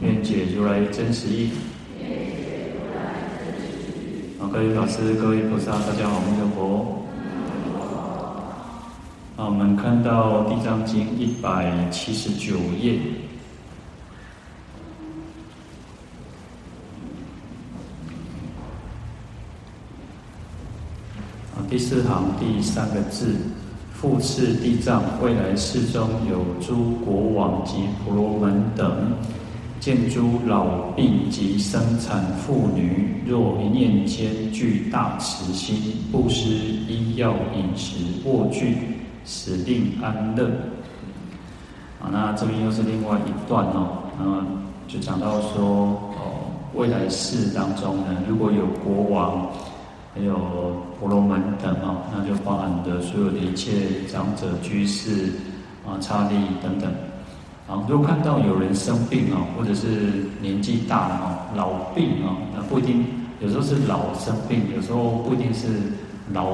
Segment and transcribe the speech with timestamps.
[0.00, 1.50] 愿解如来真实义。
[4.40, 7.04] 啊，各位法师、各位菩萨，大家好，阿弥陀佛。
[9.36, 12.98] 好，我们看到《地藏经》一百七十九页。
[21.68, 23.36] 第四行第三个字，
[23.92, 29.12] 复次地藏，未来世中有诸国王及婆罗门等，
[29.80, 35.74] 见诸老病及生产妇女，若一念间具大慈心，
[36.12, 38.76] 布施医药饮食卧具，
[39.24, 40.46] 使令安乐。
[41.98, 44.46] 啊，那这边又是另外一段哦，嗯，
[44.86, 49.50] 就讲到说哦，未来世当中呢，如果有国王。
[50.12, 50.34] 还有
[50.98, 53.70] 婆罗门等哦，那就包含的所有的一切
[54.08, 55.30] 长者、居士
[55.86, 56.92] 啊、刹利等等。
[57.70, 63.06] 啊，如果看到有人生病啊，或者是年纪大了啊，老病啊，那不一定，
[63.38, 65.68] 有时候是老生病，有时候不一定是
[66.32, 66.50] 老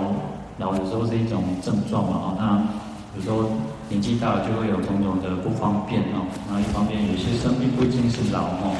[0.59, 2.37] 老，有时候是一种症状嘛啊。
[2.39, 3.49] 那有时候
[3.89, 6.21] 年纪大了就会有种种的不方便啊。
[6.53, 8.77] 那一方面有些生病不一定是老哦。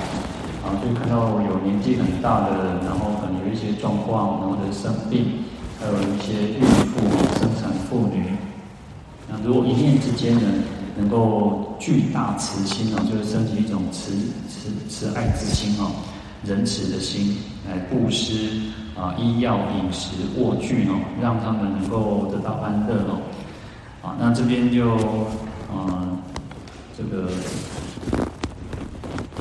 [0.61, 5.47] 啊，就看到有年纪很大的人，然后可能有一些状况，然后的生病，
[5.81, 7.01] 还有一些孕妇、
[7.41, 8.37] 生产妇女。
[9.31, 10.43] 那如果一念之间呢，
[10.97, 14.13] 能够巨大慈心哦，就是升起一种慈
[14.49, 15.91] 慈慈爱之心哦，
[16.45, 17.37] 仁慈的心
[17.69, 18.61] 来布施
[18.97, 23.21] 啊，医药、饮食、卧具哦，让他们能够得到安乐哦。
[24.03, 24.95] 啊，那这边就
[25.73, 26.07] 啊，
[26.97, 27.31] 这个。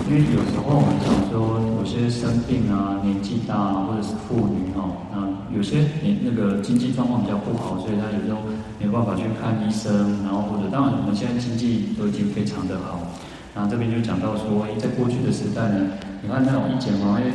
[0.08, 5.18] 因为有时候我们讲说，有些生病啊，年纪大啊，或者是妇女哈，那
[5.56, 8.42] 有些你那个经济状况比较不好，所以他有时候
[8.80, 13.00] 没有办法去看医生，然后或者当然我们现在经济都已经非常的好，
[13.56, 15.88] 然后这边就讲到说，在过去的时代呢，
[16.22, 17.32] 你看那种以前嘛，因为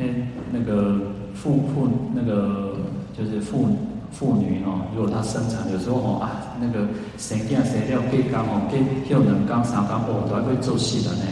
[0.00, 0.98] 因为那个
[1.34, 2.76] 妇妇那个
[3.16, 3.68] 就是妇
[4.10, 6.88] 妇女哈，如果她生产的时候哈啊，那个
[7.18, 8.76] 生囝生了几工哦，几
[9.08, 11.22] 休两工三工哦，都还会做事的呢。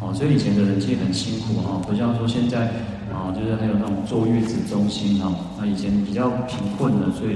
[0.00, 2.70] 哦，所以以前的人其实很辛苦哈，不像说现在
[3.18, 5.34] 啊，就是还有那种坐月子中心哈。
[5.58, 7.34] 那以前比较贫困的，所以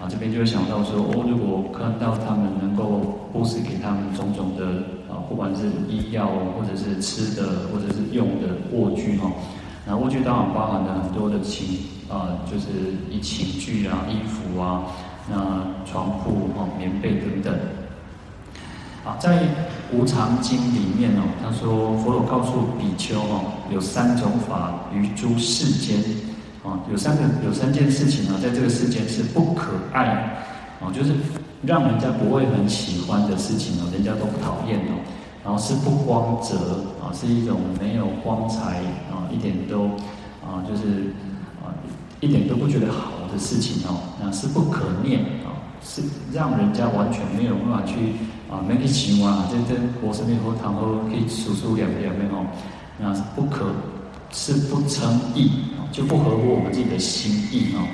[0.00, 4.64] 啊，这边就会想到说，哦，如果看到他们能够布施给他们种种的
[5.12, 9.30] 啊，不管是医药或者是吃的或者是用的卧具哈，
[9.86, 11.78] 那卧具当然包含了很多的寝
[12.08, 14.84] 啊，就是以寝具啊、衣服啊、
[15.30, 17.54] 那床铺哈、棉被等等。
[19.04, 19.42] 啊，在
[19.92, 25.98] 无常经里面哦，他说佛陀告诉比丘哦，有三种法于诸世间，
[26.62, 30.36] 啊，有三个有三件事情啊，在这个世间是不可爱，
[30.82, 31.12] 啊，就是
[31.62, 35.00] 让人家不会很喜欢的事情哦，人家都不讨厌哦，
[35.42, 38.80] 然后是不光泽啊，是一种没有光彩
[39.10, 39.84] 啊，一点都
[40.44, 41.14] 啊，就是
[41.64, 41.72] 啊，
[42.20, 48.16] 一点都不觉得好的事情哦，那是不可念啊，是让人家完全没有办法去。
[48.50, 52.46] 啊，没去请啊，这这我身边和堂后可以数数两两遍哦，
[52.98, 53.66] 那是不可，
[54.32, 55.50] 是不称意，
[55.92, 57.86] 就不合乎我们自己的心意哦。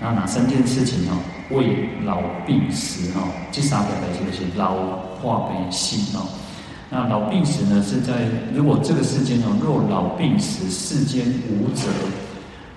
[0.00, 1.18] 那哪三件事情哦？
[1.50, 4.76] 为老病死哦，这三个代表是老
[5.20, 6.26] 化病死哦。
[6.90, 11.82] 那老病死呢，是在如果这个世间哦，若老病死，世间无者。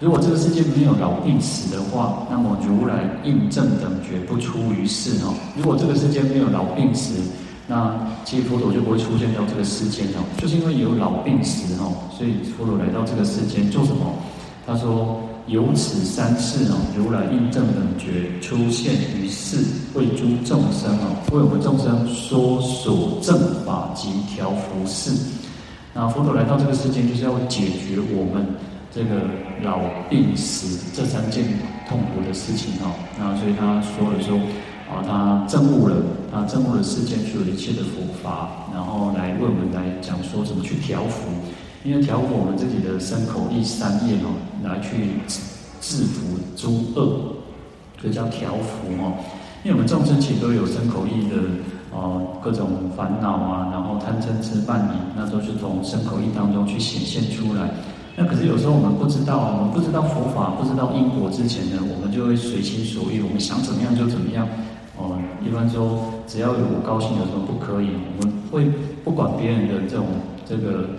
[0.01, 5.31] 如果这个世界没有老病死的话，那么如来应正等觉不出于世哦。
[5.55, 7.21] 如果这个世界没有老病死，
[7.67, 7.95] 那
[8.25, 10.25] 其实佛陀就不会出现到这个世间哦。
[10.39, 14.11] 就是因为有老病死哦，所以佛陀来到这个世间做什么？
[14.65, 19.57] 他说：有此三世哦，如来应正等觉出现于世，
[19.93, 25.11] 为诸众生哦，为我们众生说所正法及调伏事。
[25.93, 28.43] 那佛陀来到这个世间，就是要解决我们。
[28.93, 29.21] 这个
[29.63, 29.79] 老
[30.09, 31.45] 病死这三件
[31.87, 34.37] 痛苦的事情哦，那所以他说了说，
[34.91, 35.95] 啊，他证悟了，
[36.29, 41.31] 他证悟了世间所有一切的佛法，然后来为我们来讲说怎么去调伏，
[41.85, 45.15] 因为调伏我们自己的身口意三业哦，来去
[45.79, 47.31] 制服诸恶，
[48.01, 49.15] 所以叫调伏哦。
[49.63, 51.37] 因为我们众生其实都有身口意的
[51.93, 57.69] 呃各种烦恼啊，然后贪嗔痴慢疑，那都是从身口意当中去显现出来。
[58.15, 64.47] 那可是有时候我们不知道，我们不知道佛法，不知道因果之前呢，我们就会随心所欲，我们想怎么样就怎么样。
[64.97, 67.87] 哦、一般说只要有我高兴，有什么不可以？
[68.19, 68.69] 我们会
[69.03, 70.05] 不管别人的这种
[70.45, 70.89] 这个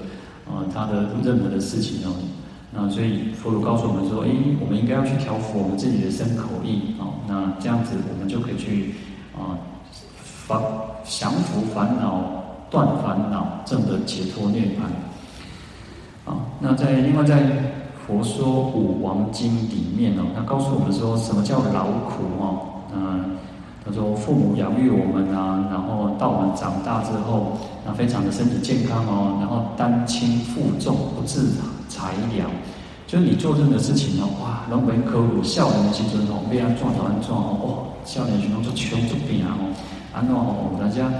[0.46, 2.12] 呃他的任何的事情哦。
[2.74, 7.12] 那所以佛祖告诉我们说，诶，我们应该要去调伏我们自己的身口意哦。
[7.28, 8.94] 那这样子我们就可以去
[9.36, 9.54] 啊，
[10.48, 10.62] 降、呃、
[11.04, 12.24] 降服烦恼，
[12.70, 14.88] 断烦恼，证得解脱涅槃。
[16.24, 17.42] 啊，那在另外在
[18.06, 22.58] 《佛说五王经》里面哦，他告诉我们说什么叫劳苦哦？
[22.94, 23.36] 嗯，
[23.84, 31.50] 他说父母养育我们啊，然后到我们长大之后，那非常的身体健康哦，然后担轻负重，不自
[31.88, 32.48] 裁量，
[33.06, 37.66] 就是你做任何事情呢，哇，拢免可有少年的时阵哦，要安怎就安怎哦，哦，
[38.04, 39.74] 少年时拢做穷做病啊哦，
[40.14, 41.10] 安怎哦，大家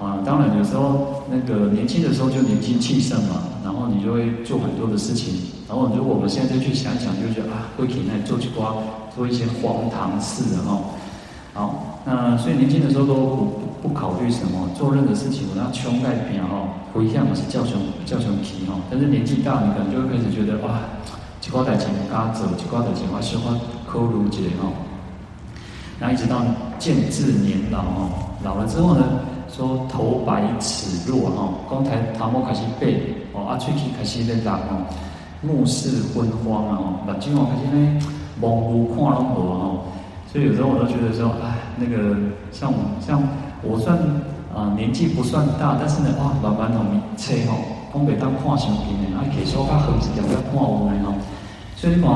[0.00, 5.34] 啊，当然有时候那个年轻的时候就年轻气盛嘛，然后你就会做很多的事情，
[5.68, 8.74] 然后如果我们现在再去想想，就觉得啊，会去那做去瓜，
[9.14, 10.78] 做一些荒唐事的哈，
[11.54, 13.52] 好，那所以年轻的时候都不
[13.82, 16.68] 不考虑什么，做任何事情我那穷盖平哈。
[16.92, 17.72] 不一样嘛，是叫穷
[18.06, 20.78] 叫穷皮哈，但是年纪大，你可能就会开始觉得哇，
[21.40, 24.70] 几挂代钱嘎走，几挂代钱花喜欢抠如姐哈。
[25.98, 26.40] 然后一直到
[26.78, 28.10] 渐至年老哦，
[28.44, 29.02] 老了之后呢，
[29.54, 32.88] 说头白齿落哈，光台头毛开始白
[33.32, 34.82] 哦，啊喙齿开始在打哦，
[35.42, 38.00] 目视昏黄啊哦，眼睛哦开始呢
[38.40, 39.80] 模糊看拢无哦，
[40.30, 42.16] 所以有时候我都觉得说，哎，那个
[42.50, 43.22] 像我像
[43.62, 43.98] 我算。
[44.54, 46.86] 啊，年纪不算大，但是呢，哇，慢慢哦，
[47.16, 47.58] 车吼，
[47.92, 51.18] 讲袂当看上边的，啊，其实我较远一点要看有的吼。
[51.74, 52.06] 所以你看，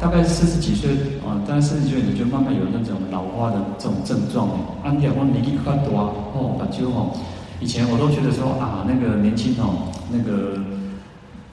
[0.00, 0.90] 大概四十几岁，
[1.24, 4.48] 啊，大概四十岁你就慢慢有那种老化的这种症状。
[4.84, 7.16] 啊，你讲我年纪较大，哦，目睭吼，
[7.60, 10.60] 以前我都觉得说啊，那个年轻哦，那个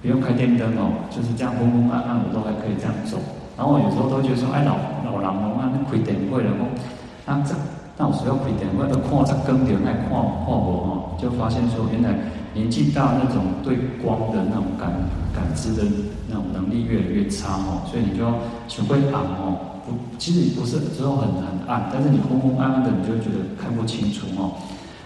[0.02, 3.18] 不用开电灯哦，就是这样昏昏暗暗，我都还可以这样走。
[3.58, 4.76] 然后我有时候都觉得说，哎，老
[5.06, 6.50] 老人哦，啊，那开电会了，
[7.26, 7.56] 讲啊这。
[7.96, 12.10] 那我需要开点，我都看在更点来看看我哦，就发现说原来
[12.54, 14.90] 年纪大那种对光的那种感
[15.32, 15.86] 感知的
[16.34, 18.34] 那种能力越来越差哦，所以你就要
[18.68, 24.58] 学会暗哦，不，其实不是之后很很暗，但是你昏昏暗暗的，你就觉得看不清楚哦，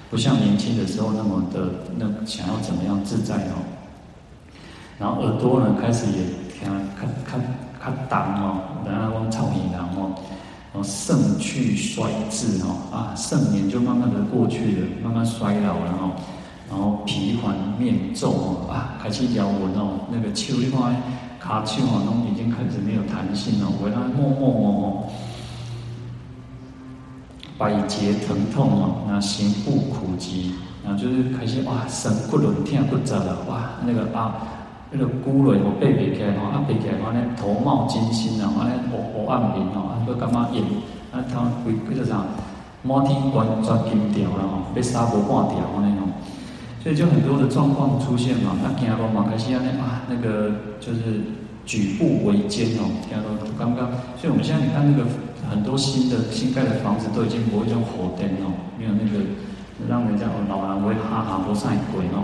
[0.10, 3.60] 不像年轻的时候那么的那想要怎么样自在哦，
[4.98, 7.42] 然后耳朵呢开始也听看看
[7.78, 10.16] 看挡哦，然后往草皮上哦。
[10.84, 16.12] 肾去衰滞哦，啊，盛年就慢慢的过去了，慢慢衰老了哦，
[16.70, 20.92] 然后皮缓面皱哦，啊，开始咬纹哦，那个手的话，
[21.40, 25.04] 卡手哦，都已经开始没有弹性了，为它默默哦，
[27.58, 30.54] 百节疼痛哦，那行步苦疾，
[30.84, 34.36] 然后就是开始哇，神骨轮痛骨折了，哇，那个啊。
[34.90, 40.64] 那个骨轮我背背起来吼，啊背起来吼，呢头冒金星啊，安尼乌乌暗面吼，啊，佮感觉眼
[41.12, 42.24] 啊，他规叫做啥，
[42.84, 46.07] 满天钻钻金条啦吼，被纱布挂掉安尼吼，
[46.88, 51.20] 所以就很多的状况出现嘛，那听讲嘛开始安尼啊，那个就是
[51.66, 53.22] 举步维艰哦，听讲
[53.60, 55.04] 刚刚，所以我们现在你看那个
[55.52, 59.20] 很多新的新盖的房子都已经不会用火灯哦，没有那个
[59.90, 62.24] 让人家哦老人会哈哈不晒鬼哦。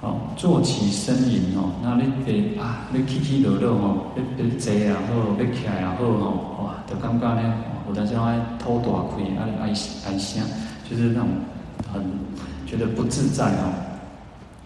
[0.00, 4.98] 哦，坐起身影哦，那你得啊，你起起落落哦，要要坐也好，
[5.38, 7.54] 要起来也好哦，哇，就感觉呢，
[7.86, 10.42] 有阵时爱吐大气，爱爱爱声，
[10.90, 11.28] 就是那种
[11.92, 12.02] 很
[12.74, 13.70] 觉得不自在哦，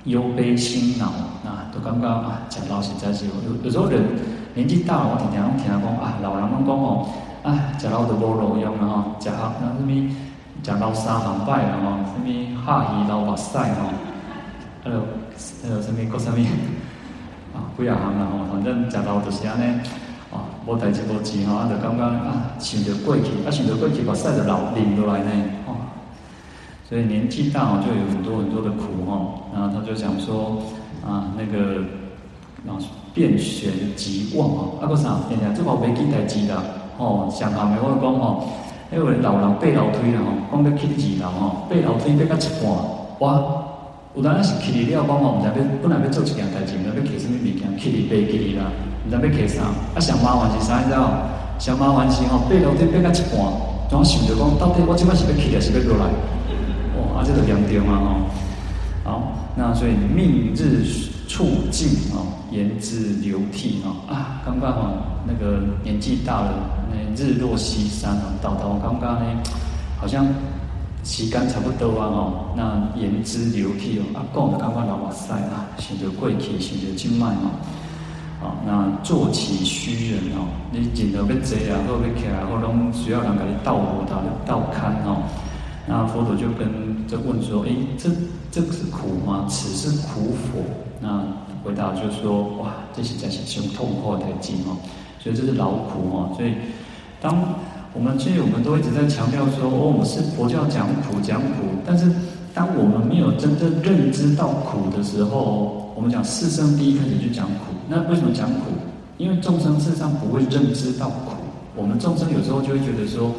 [0.04, 1.06] 忧悲心恼
[1.44, 4.02] 啊，都刚刚啊，讲到实在是有有时候人
[4.54, 7.06] 年纪大了，我常常听人讲啊，老人们讲哦，
[7.42, 10.10] 啊，食老都无路用了吼，食啊，那什么
[10.64, 12.26] 食老三行拜了吼，什么
[12.64, 13.92] 下鱼老目屎吼，
[14.84, 15.02] 还有。
[15.62, 16.04] 还有什么？
[16.10, 16.38] 过什么？
[17.54, 19.64] 啊，几啊行啦吼，反正食老就是安尼，
[20.32, 25.30] 啊，无代志无钱吼，啊，就感觉啊，想着过去，啊，想着过去，把晒的老领落来呢，
[25.66, 25.76] 哦，
[26.88, 30.57] 所以年纪大哦，就有很多很多的苦吼，然后他就想说，
[31.04, 31.85] 啊，那个
[32.64, 32.80] 啊，
[33.12, 35.21] 遍旋疾望哦，啊，个啥？
[35.28, 36.64] 哎呀，这个袂记代志啦，
[36.97, 38.49] 哦，上下面我讲吼，
[38.90, 42.73] 因为老人爬楼梯啦吼，讲要去二楼吼，爬楼梯爬到一半，
[43.21, 43.68] 哇！
[44.16, 45.52] 有当是起哩了，讲我毋知要
[45.85, 48.73] 本来要做一件代志，毋知要起什么物件，起哩爬起哩啦，
[49.04, 49.68] 毋知要起啥。
[49.92, 50.80] 啊，上麻烦是啥？
[50.80, 51.21] 你知道？
[51.61, 53.37] 上麻烦是吼，爬楼梯爬到一半，
[53.92, 56.09] 总想着讲，到底我即摆是要起还是要落来？
[57.18, 57.98] 啊，这个两点啊
[59.04, 59.10] 吼。
[59.10, 60.84] 好，那所以命日
[61.26, 64.88] 促尽哦，言之流涕哦，啊，感觉吼，
[65.26, 66.52] 那个年纪大了，
[66.90, 69.42] 那日落西山哦，倒倒感觉呢，
[70.00, 70.26] 好像。
[71.04, 77.48] 时间差不多啊哦，那言之流涕哦，啊讲就感觉老哇塞啊，想着过去，想着今麦哦，
[78.42, 85.22] 啊那坐起虚人哦，你人头要坐啊，或要起来，或拢需要人给你倒火他的倒看哦，
[85.87, 86.68] 那佛陀就跟
[87.08, 88.10] 就问说，诶，这
[88.52, 89.46] 这个是苦吗？
[89.48, 90.60] 此是苦否？
[91.00, 91.24] 那
[91.64, 94.76] 回答就说，哇，这是在是胸痛苦的经哦，
[95.18, 96.52] 所以这是劳苦哦，所以
[97.20, 97.36] 当。
[97.94, 102.04] 我们其实我们都一直在强调说，哦，我们是佛教讲苦讲苦，但是
[102.54, 108.76] 当我们没有真正认知到苦的时候，我们讲四圣谛一开始就讲苦，那为什么讲苦？
[109.16, 111.42] 因为众生事实上不会认知到苦，
[111.74, 113.32] 我们众生有时候就会觉得说，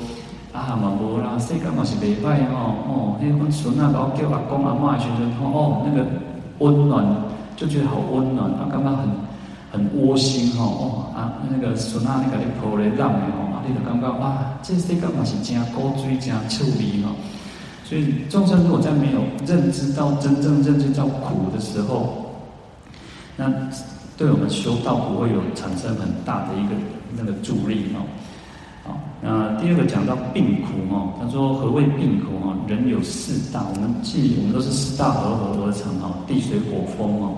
[0.52, 5.06] 啊嘛无啦，世界嘛是袂歹哦哦，那个孙啊老叫阿公阿妈去
[5.38, 6.06] 说哦，那个
[6.60, 7.06] 温暖
[7.56, 9.10] 就觉得好温暖，啊刚刚很
[9.72, 10.84] 很窝心哦哦
[11.16, 13.46] 啊那个孙啊那个你抱来让的哦。
[13.68, 17.12] 你就感觉啊，这世界嘛是真苦水，真臭味嘛。
[17.84, 22.34] 所以众生如果在没有认知到真正认知到苦的时候，
[23.38, 23.46] 那
[24.18, 26.74] 对我们修道不会有产生很大的一个
[27.16, 28.02] 那个助力哦。
[29.22, 32.56] 那第二个讲到病苦哦，他说何谓病苦哦？
[32.68, 37.36] 人有四大，我们记我们都是四大和合而成哦，地水火风哦。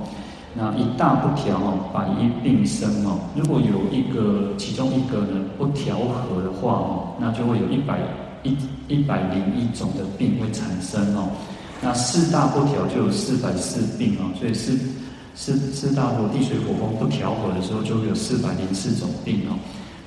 [0.53, 3.17] 那一大不调哦，百一病生哦。
[3.35, 7.97] 如果有一个其中一个呢不调和的话哦，那就会有一百
[8.43, 8.55] 一
[8.87, 11.29] 一百零一种的病会产生哦。
[11.81, 14.77] 那四大不调就有四百四病哦，所以四
[15.33, 19.57] 四四大如果地水火风不调和的时候，就会有四百零四种病哦。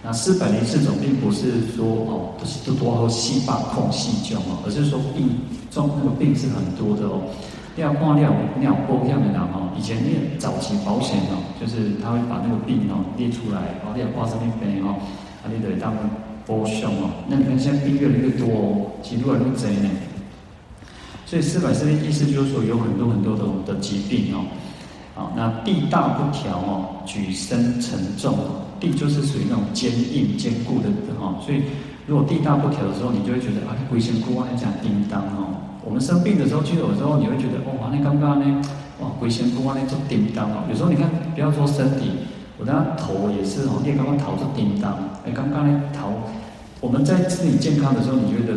[0.05, 5.31] 那四百零四种并不是说哦，不是都多和细胞空细菌哦，而是说病
[5.71, 7.23] 中那个病是很多的哦。
[7.77, 8.31] 要挂尿
[8.61, 14.95] 尿波这样的人哦，以前那早期保险哦，就是他会把那个病哦列出来，哦，你要挂什么病哦，
[15.43, 15.93] 啊，你得当
[16.47, 17.11] 波胸哦。
[17.27, 19.91] 那你看现在病越来越多哦，其实越来越多呢。
[21.25, 24.45] 所以四百四的意思就是说有很多很多的的疾病哦。
[25.17, 28.37] 好，那地大不调哦，举身沉重，
[28.85, 31.41] 地就是属于那种坚硬坚固的哈。
[31.45, 31.62] 所以
[32.07, 35.57] 如果地大不调的时候，你就会觉得啊，鬼神姑啊，像叮当哦。
[35.85, 38.62] 我们生病的时候，其实有时候你会觉得，哇，那刚刚呢，
[39.00, 40.64] 哇，鬼仙姑啊，那做叮当哦。
[40.71, 42.11] 有时候你看，不要说身体，
[42.59, 44.93] 我的头也是哦，你刚刚头做叮当，
[45.26, 46.12] 哎，刚刚呢头，
[46.81, 48.57] 我们在身体健康的时候，你觉得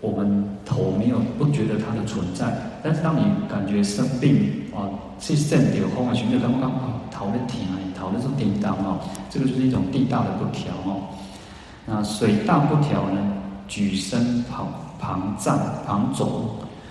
[0.00, 4.88] 我们头没有不觉得它的存在，但是当你感觉生病啊，
[5.20, 7.60] 去肾掉风啊，循着刚刚啊，头的疼
[8.02, 8.98] 啊，头的做叮当哦，
[9.30, 11.06] 这个就是一种地大的不调哦。
[11.86, 13.20] 那水大不调呢，
[13.68, 14.66] 举身跑。
[15.04, 16.44] 庞胀旁肿，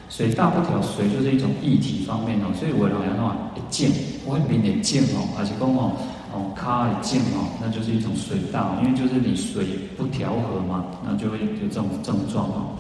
[0.09, 3.89] 水大不调，水就是一种液体方面哦，所以我老讲的话，一静，
[4.27, 5.93] 外面的静哦，还是讲哦
[6.33, 9.65] 哦，卡的静哦，那就是一种水大，因为就是你水
[9.95, 12.75] 不调和嘛，那就会有这种症状哦。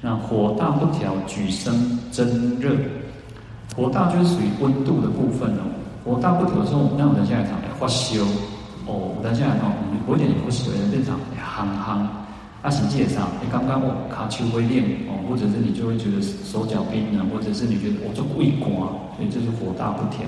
[0.00, 2.74] 那火大不调，举身蒸热，
[3.76, 5.62] 火大就是属于温度的部分哦。
[6.08, 8.16] 火大不调的时候，那我们现在讲发烧
[8.86, 9.68] 哦，我们现在哦，
[10.06, 12.00] 我一点也不喜欢变成夯夯。
[12.62, 18.72] 啊，实际上，你刚刚我，卡丘会练哦，或者是你就会觉得手脚冰冷，或者是你觉得我就胃寒，
[19.14, 20.24] 所以这是火大不调。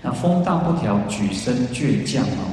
[0.00, 2.46] 那风大不调，举身倔强哦。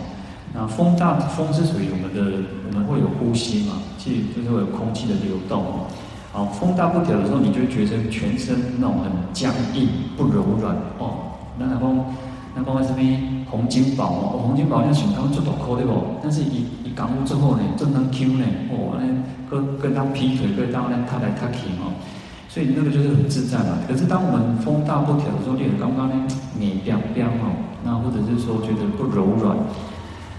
[0.52, 5.86] 那风大，风是属于我们的，我们会有呼吸嘛，气就是会有空气的流动哦。
[6.34, 11.29] 好，风大不调的时候，你就觉得全身那种很僵硬、不柔软哦。
[11.60, 12.04] 那那风，
[12.56, 13.00] 那风什么？
[13.50, 15.92] 洪金宝哦，洪金宝像想刚做大颗对不？
[16.22, 19.10] 但是一一感悟之后呢，真能 Q 呢，哦，那
[19.50, 21.90] 跟跟他劈腿，跟他那踏来踏去哦，
[22.48, 23.74] 所以那个就是很自在嘛。
[23.88, 27.50] 可是当我们风大不调的时候，就刚刚呢，你变变哦，
[27.84, 29.58] 那或者是说觉得不柔软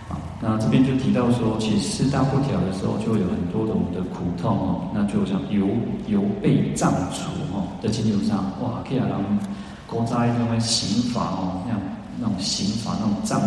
[0.06, 5.66] 啊，那这边就提到说，其实四大不调的时候，就会有很多的我们的苦痛哦，那就像由
[6.06, 9.18] 由被杖处哦，在经流上哇，可以让
[9.90, 11.80] 国家那种刑法哦那样。
[12.22, 13.40] 那种刑罚，那种杖，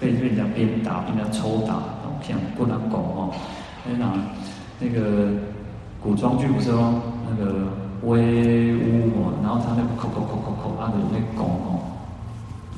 [0.00, 3.30] 被被人家鞭打，被人家抽打，那像不能拱哦。
[3.98, 4.16] 那
[4.80, 5.28] 那个
[6.02, 7.68] 古装剧不是说那个
[8.04, 11.84] 威武哦，然后他那个扣扣扣扣扣，他的那拱哦，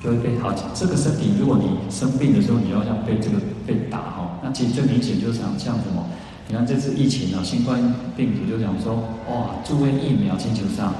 [0.03, 0.53] 就会被好。
[0.75, 6.03] 这个身体，如果你生病的时候，你要像被这个被打哦，那其实最明显就是像像什么？
[6.49, 7.81] 你看这次疫情啊，新冠
[8.17, 8.97] 病毒就讲说，
[9.31, 10.93] 哇，注射疫苗，星球上，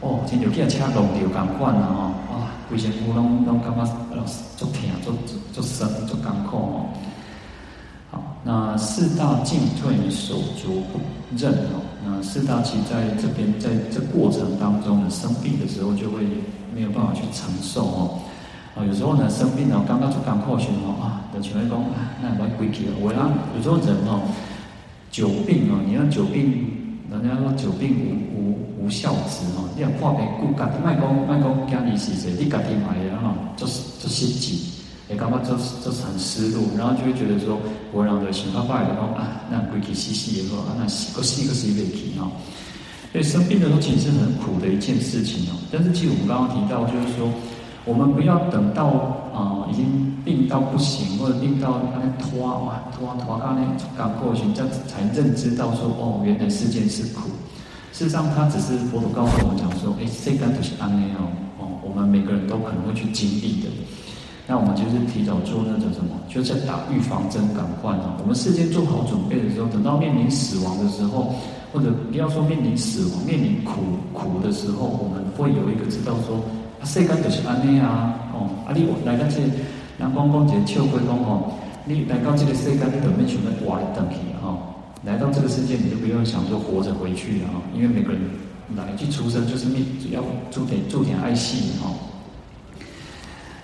[0.00, 2.12] 哦，星球变成龙流感患了哦。
[2.68, 4.22] 规身躯拢拢感觉呃
[4.58, 6.86] 足疼足足足酸足艰苦哦。
[8.10, 11.00] 好，那四大进退手足不
[11.34, 11.80] 认哦。
[12.04, 16.20] 那四大其实在这边在这过程当中呢，生病的时候就会
[16.74, 18.20] 没有办法去承受哦。
[18.76, 21.82] 啊，有时候呢生病了，刚刚就赶快去哦啊，等前面讲
[22.22, 22.92] 那蛮规矩的。
[23.00, 24.20] 我让有时候人哦
[25.10, 34.70] 久病哦，你让久病人家说久病无无无孝子哦，你要看病顾家己，卖讲卖讲家里是谁，你家己买的哈，就是就心急，
[35.10, 37.58] 也感觉就是就是很失落，然后就会觉得说，
[37.92, 42.30] 我让的想法坏了，然后啊，那鬼气兮兮的说啊，那个死个死未去哈。
[43.10, 45.56] 所以生病的时候其实是很苦的一件事情哦。
[45.72, 47.32] 但是，其实我们刚刚提到，就是说，
[47.86, 48.84] 我们不要等到
[49.32, 53.64] 啊、呃、已经病到不行，或者病到那拖哇拖拖到那
[53.96, 57.30] 刚过去，这样子才认知到说，哦，原来世间是苦。
[57.98, 61.26] 事实上，他只是佛陀告诉我们讲说，哎，这个都是安内哦，
[61.58, 63.66] 哦，我们每个人都可能会去经历的。
[64.46, 68.14] 那我们就是提早做那种什么，就是在打预防针，赶快哦。
[68.22, 71.34] 我们事先做好准备的时候，等到面临死亡的时候。
[71.70, 73.82] 或者不要说面临死亡、面临苦
[74.14, 76.40] 苦的时候，我们会有一个知道说，
[76.80, 79.36] 啊，世间就是安尼啊，哦，啊，你来到这
[80.00, 81.52] 阳光光节秋归光哦，
[81.84, 84.56] 你来到这个世界，你都没想要活等去啊，
[85.04, 88.20] 来到这个世界，你就不用想说活着回去了啊，因为每个人
[88.76, 91.90] 来去出生就是命，要注点注点爱惜哈。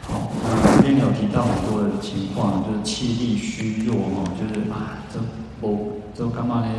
[0.03, 5.19] 好，那这边有提到很多的情况，就是气力虚弱哈，就是啊，这
[5.61, 6.71] 我这干嘛呢？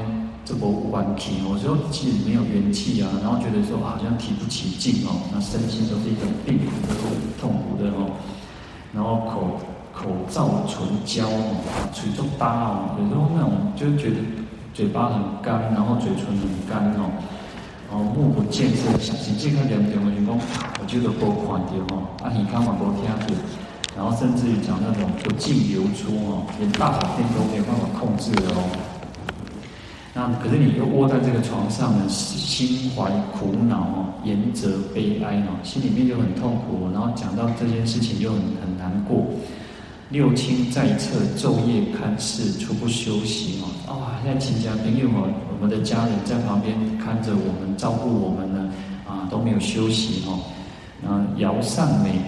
[0.45, 0.59] 这个
[0.91, 6.93] 关系，我说其实没有元气啊，然后觉得说好像提不起劲哦，那身心都是一种病苦的、
[7.41, 8.11] 痛苦的哦，
[8.93, 9.59] 然后口
[9.91, 14.17] 口燥唇焦哦，嘴重大哦，有时候那种就觉得
[14.75, 17.07] 嘴巴很干，然后嘴唇很干哦，
[17.89, 23.33] 然后目不见色，想起这个两点我就讲，我觉得不宽的哦，啊你看嘛不听的，
[23.95, 28.67] 然后甚至于讲那种不进流出哦，连大小便都没有办法控制的哦。
[30.13, 39.23] 那可是你又窝在这个床上呢，心怀苦恼哦，言则悲哀哦，心里面就很痛苦，然后讲到这件事情又很很难过。
[40.09, 43.91] 六亲在侧，昼夜看侍，除不休息哦。
[43.91, 48.71] 啊，现在亲家朋友哦，我们的家人在旁边看着我们，照顾我们呢，
[49.07, 50.39] 啊都没有休息哦。
[51.05, 52.21] 啊，肴膳美，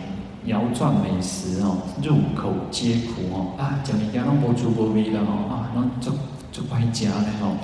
[0.51, 3.53] 肴饌美食哦，入口皆苦哦。
[3.57, 6.11] 啊，讲你家拢无煮无味了哦，啊，那就
[6.51, 7.57] 就白家了哦。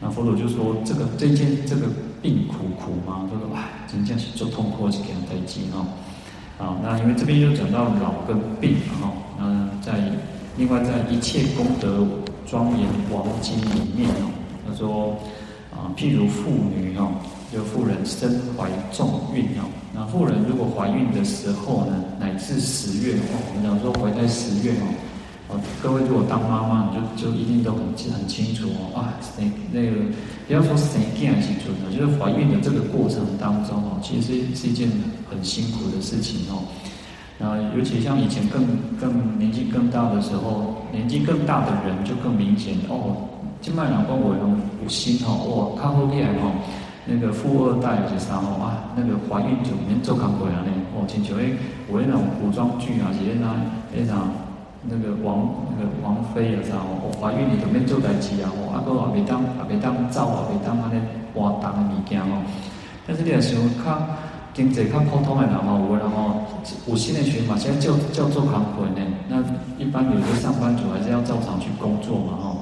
[0.00, 1.88] 那佛祖就说：“这个这件这个
[2.20, 3.28] 病苦苦吗？
[3.30, 5.84] 他说：哎，真正是做痛苦是给人带劲哈。
[6.58, 9.12] 好，那因为这边又讲到老跟病哈。
[9.38, 10.10] 那在
[10.56, 12.06] 另外在一切功德
[12.46, 14.30] 庄严王经里面哦，
[14.68, 15.16] 他说
[15.70, 17.12] 啊，譬如妇女哦，
[17.52, 19.64] 就妇人身怀重孕哦。
[19.94, 24.84] 那妇人如果怀孕的时候呢，乃至十月哦，我们讲说怀胎十月哦。”
[25.82, 27.80] 各位如果当妈妈，你就就一定都很
[28.14, 29.96] 很清楚哦啊，那那个
[30.46, 34.90] 不要说生囝还是准的，就是怀孕的这个过程当中哦，其实是一件
[35.28, 36.64] 很辛苦的事情哦。
[37.42, 38.64] 啊尤其像以前更
[39.00, 43.28] 更年纪更大的时候，年纪更大的人就更明显哦。
[43.60, 46.52] 金麦老公我用五心哦，哇，看后面哦，
[47.04, 51.54] 那个富二代是啥哦啊，那个怀孕就免做康回来呢哦，亲像诶，
[51.88, 53.54] 我那种古装剧啊，是那
[53.94, 54.16] 那种。
[54.84, 60.98] 那个王那个王妃啊，啥哦，怀孕你都免做代志啊，哦，阿哥也未当，也未当走啊，未当安尼
[61.32, 62.42] 活动的物件哦。
[63.06, 63.94] 但是你若想看
[64.54, 66.44] 经济较普通的人哦，有的人哦，
[66.86, 69.00] 有心的血嘛，现在叫叫做康复呢。
[69.28, 69.42] 那
[69.82, 72.58] 一般有些上班族还是要照常去工作嘛，吼。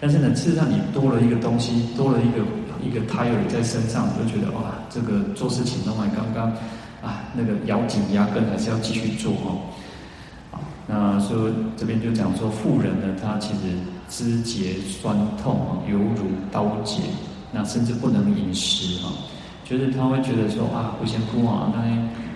[0.00, 2.44] 但是呢，事实上你多了一个东西，多了一个
[2.84, 6.52] 一个胎儿在身上，你就觉得哇，这个做事情都还刚刚
[7.02, 9.58] 啊，那个咬紧牙根还是要继续做哦。
[10.86, 13.76] 那说这边就讲说，富人呢，他其实
[14.08, 17.00] 肢节酸痛啊，犹如刀割，
[17.52, 19.12] 那甚至不能饮食啊，
[19.68, 21.84] 就是他会觉得说啊，我先哭啊，那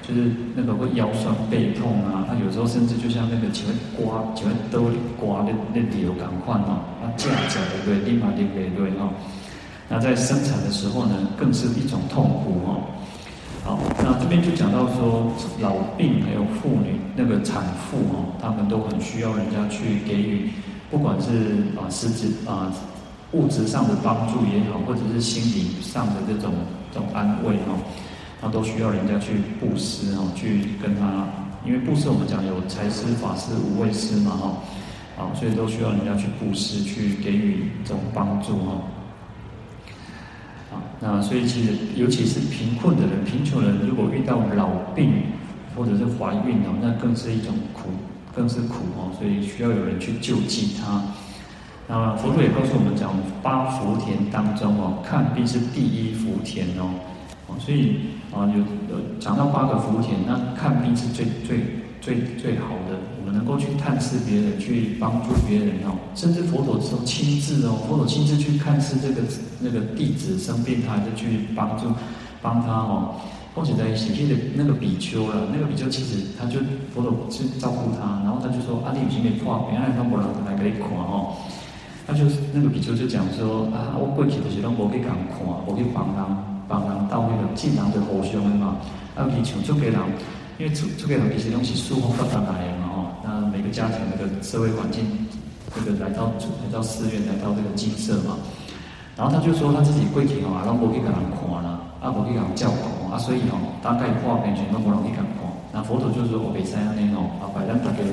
[0.06, 8.12] 就是那个会腰酸背痛啊，他有时候甚至就像那个前面刮前面兜里刮的那里有感患啊，啊，这样子对不对？
[8.12, 9.08] 立马就给对哈。
[9.88, 12.76] 那在生产的时候呢，更是一种痛苦哈。
[13.64, 20.50] 好，那这边就讲到说，老病还有妇女那个产妇哦，他们都很需要人家去给予，
[20.90, 22.72] 不管是啊实质啊
[23.32, 26.52] 物质上的帮助也好，或者是心理上的这种
[26.92, 27.74] 这种安慰哈，
[28.40, 31.26] 他都需要人家去布施哈，去跟他，
[31.64, 34.30] 因为布施我们讲有财施、法施、无畏施嘛
[35.16, 38.82] 哈，啊，所以都需要人家去布施，去给予这种帮助哈。
[41.00, 45.10] 那所以其实，尤其是贫困的人、贫穷人，如果遇到老病
[45.74, 47.88] 或者是怀孕哦，那更是一种苦，
[48.36, 49.10] 更是苦哦。
[49.18, 51.02] 所以需要有人去救济他。
[51.92, 56.88] 那佛陀也告诉我们讲，八福田当中哦，看病是第一福田哦。
[57.46, 65.92] 哦所以啊，有有讲到八个福田，那看病是最最最最好的，我们能够去探视别人，去帮助别人哦。
[66.14, 69.20] 甚至佛陀说亲自哦，佛陀亲自去看视这个
[69.60, 71.92] 那个弟子生病，他还是去帮助
[72.40, 73.16] 帮他哦。
[73.54, 76.58] 或者在写信的那个比丘了，那个比丘其实他就
[76.94, 80.16] 佛陀去照顾他，然后他就说：“啊，你有什么话，别人让我
[80.48, 81.36] 来给你看哦。”
[82.06, 85.12] 他就是那个比丘就讲说：“啊，我过去的时候我可以看，
[85.66, 86.18] 我去帮人
[86.68, 88.76] 帮人到那个尽量的互相的嘛。
[89.14, 89.98] 啊，比丘就给人。”
[90.60, 92.96] 因为出出给很多一些东西，疏忽到他来的嘛哈。
[93.24, 95.02] 那每个家庭那个社会环境，
[95.74, 96.26] 这个来到
[96.62, 98.36] 来到寺院，来到这个精舍嘛。
[99.16, 105.24] 然后他就说他自己跪体哈，然后我去给人看了，啊，我去给人教看啊，所以哈，大概画面全都没人去看。
[105.72, 108.04] 那佛陀就说我没在那哦，啊，反正大家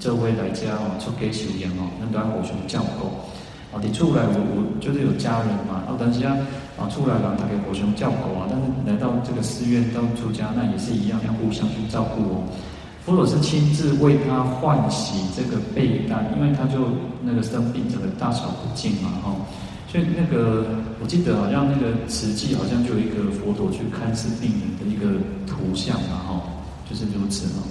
[0.00, 3.10] 这位来家哦，出家修行哦，那都要互相教过。
[3.72, 6.34] 啊，你出来我我就是有家人嘛，啊，但是啊，
[6.76, 12.42] 啊出来了，他给互相照顾啊，但是来到这个寺院到出家，那也是一样，要互相去照顾哦。
[13.06, 16.90] 佛陀是亲自为他换洗这个被单，因为他就
[17.22, 19.46] 那个生病，整个大小不净嘛，哈、哦，
[19.86, 20.66] 所以那个
[21.00, 25.16] 我记得好像那个慈济好像就有一个佛陀去看视病人的一个
[25.46, 26.42] 图像嘛，哈、哦，
[26.90, 27.62] 就是如此哦。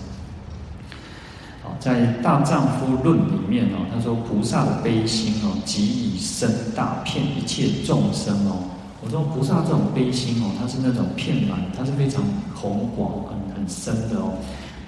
[1.79, 8.67] 在《大丈夫论》里面哦，他说菩萨的悲心哦，即以身大遍一切众生哦。
[9.01, 12.21] 我说菩萨这种悲心哦，它是那种遍满，它是非常
[12.53, 14.33] 宏广、很很深的哦。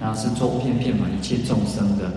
[0.02, 2.12] 那是周遍遍满一切众生的。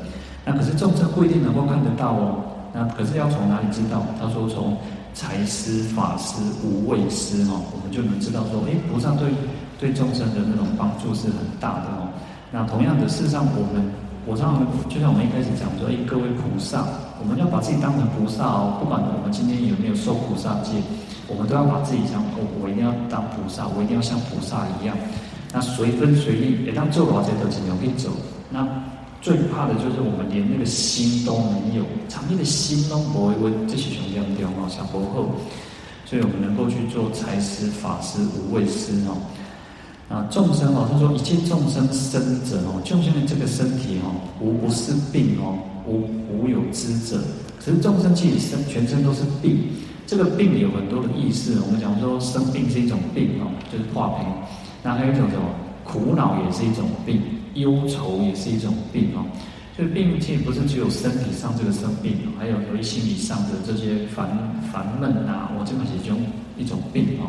[0.45, 2.43] 那可是众生不一定能够看得到哦。
[2.73, 4.05] 那可是要从哪里知道？
[4.21, 4.77] 他说从
[5.15, 9.31] 财施、法施、无畏施哦，我们就能知道说，哎，菩萨对
[9.79, 12.11] 对众生的那种帮助是很大的哦。
[12.51, 13.89] 那同样的，事实上我们。
[14.27, 16.87] 我常常就像我们一开始讲说，哎，各位菩萨，
[17.21, 20.73] 我们要把自己当成菩萨哦，不管我们今天有没有受菩萨戒，
[21.29, 24.97] 我们都要把自己想，我我一定要当菩萨，我一定要像菩萨一样。
[25.53, 28.09] 那随分随力，也当做老这都只能可以走。
[28.49, 28.67] 那
[29.21, 35.37] 最怕的就是我们连那个心都没有，常念的心都不会问这些兄弟们哦，想不后，
[36.09, 39.21] 所以我们能够去做财施、法施、无畏施哦。
[40.15, 47.19] 啊，众生哦，他说一切众生生者哦，就像这个身体哦，无不是病哦，无无有知者。
[47.59, 49.59] 可是众生其实身全身都是病，
[50.07, 51.59] 这个病有很多的意思。
[51.67, 54.27] 我们讲说生病是一种病哦，就是化病。
[54.85, 55.43] 那还有一种什么？
[55.83, 57.21] 苦恼也是一种病，
[57.55, 59.27] 忧愁也是一种病哦。
[59.77, 64.31] 所以病其实不是只有身体上这个生病，还有由于心理上的这些烦
[64.73, 66.21] 烦闷啊，我这个是其中
[66.57, 67.29] 一种病哦。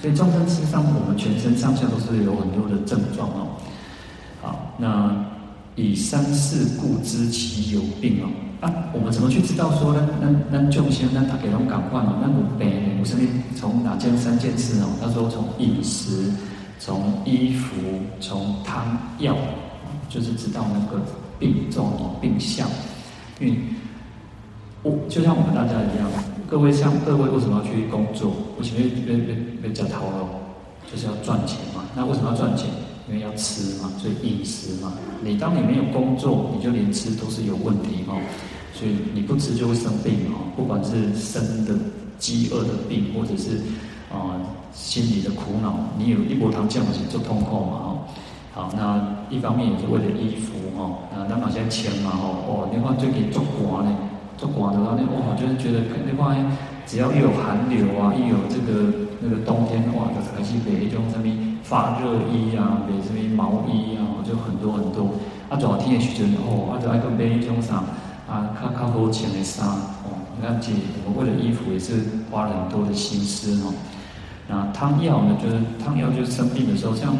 [0.00, 3.48] 所以众生身上，我们全身上下都是有很多的症状哦。
[4.40, 5.12] 好，那
[5.74, 8.30] 以三世故知其有病哦。
[8.60, 10.08] 啊，我们怎么去知道说呢？
[10.20, 14.86] 那那众生那他给他们感化哦，那我们我身边从哪件三件事哦？
[15.00, 16.30] 他说从饮食、
[16.78, 17.76] 从衣服、
[18.20, 19.36] 从汤药，
[20.08, 21.02] 就是知道那个
[21.38, 22.68] 病状哦、病相。
[23.40, 23.56] 因为
[24.82, 26.08] 我就像我们大家一样。
[26.50, 28.32] 各位像各位为什么要去工作？
[28.58, 30.28] 为什么要被被被叫头喽？
[30.90, 31.84] 就是要赚钱嘛。
[31.94, 32.66] 那为什么要赚钱？
[33.06, 34.94] 因为要吃嘛，所以饮食嘛。
[35.22, 38.16] 你当你没有工作，你就连吃都是有问题哦。
[38.72, 40.48] 所以你不吃就会生病哦。
[40.56, 41.74] 不管是生的
[42.18, 43.58] 饥饿的病，或者是
[44.10, 44.40] 啊、呃、
[44.72, 47.98] 心理的苦恼，你有一波汤这样子就痛苦嘛哦。
[48.54, 50.96] 好，那一方面也是为了衣服哦。
[51.14, 53.94] 那那么现在钱嘛哦哦，你看最近做官呢。
[54.38, 56.38] 就广的话，那哇，就是觉得那块
[56.86, 61.26] 只要一有寒流啊，一有这个那个冬天的话，就是开始买一种什么
[61.64, 65.10] 发热衣啊，买什么毛衣啊，就很多很多。
[65.50, 67.82] 啊，主要天气时阵哦，啊，就爱个买一种啥
[68.30, 70.22] 啊，较较好穿的衫哦。
[70.36, 70.72] 你看，姐，
[71.04, 73.74] 我们为了衣服也是花了很多的心思哦。
[74.46, 77.10] 那汤药呢，就是汤药，就是生病的时候，像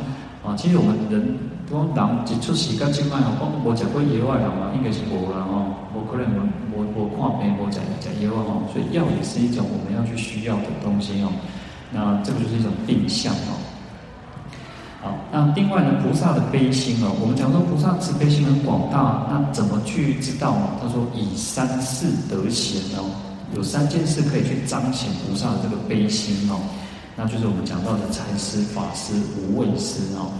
[0.46, 1.36] 啊，其实我们人，
[1.68, 6.28] 讲人一出世间，今晚哦，讲无食过野外人嘛，应该是无啦哦，无可能
[6.98, 11.30] 我看病我讲讲药哦，所以药也是一种我们要去需要的东西哦。
[11.92, 13.54] 那这个就是一种定向哦。
[15.00, 20.70] 好，那另外呢，菩萨的悲心哦，我们讲说菩萨慈悲心很广大，那怎么去知道呢？
[20.82, 23.06] 他说以三事得贤哦，
[23.54, 26.58] 有三件事可以去彰显菩萨的这个悲心哦，
[27.14, 30.34] 那就是我们讲到的财施、法施、无畏施哦。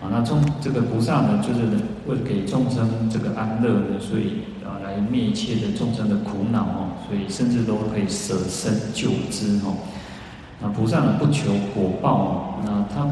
[0.00, 1.66] 啊，那众这个菩萨呢，就是
[2.06, 4.44] 为了给众生这个安乐的，所以，
[5.00, 9.74] 灭一切的众生的苦恼哦，所以甚至都可以舍身救之哦。
[10.60, 12.54] 那菩萨呢，不求果报哦。
[12.64, 13.06] 那他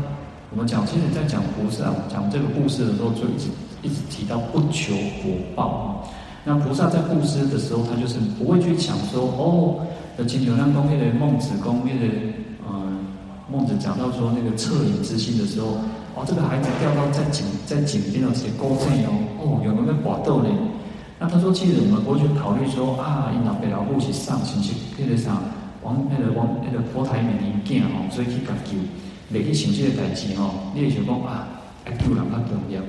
[0.51, 3.49] 我们讲，其实，在讲菩萨讲这个故事的时候，就一直
[3.83, 6.09] 一直提到不求果报哦。
[6.45, 12.15] 那菩萨在布施的时候，他就是不会去想说哦，的请求让公业的孟子公业的
[12.69, 13.07] 嗯，
[13.51, 15.79] 孟子讲到说那个恻隐之心的时候。
[16.19, 20.49] 哦，这个孩子掉到在井在井边有些沟正哦，哦，有没有滑倒呢？
[21.19, 25.41] 那他说，其实我们不会去考虑说啊，因老爸老母是上亲戚，那个啥，
[25.83, 28.77] 往那个往那个佛台面前见吼，所以去甲救，
[29.33, 31.49] 未去想这个代志吼，你会想讲啊，
[31.85, 32.83] 爱救人较重要。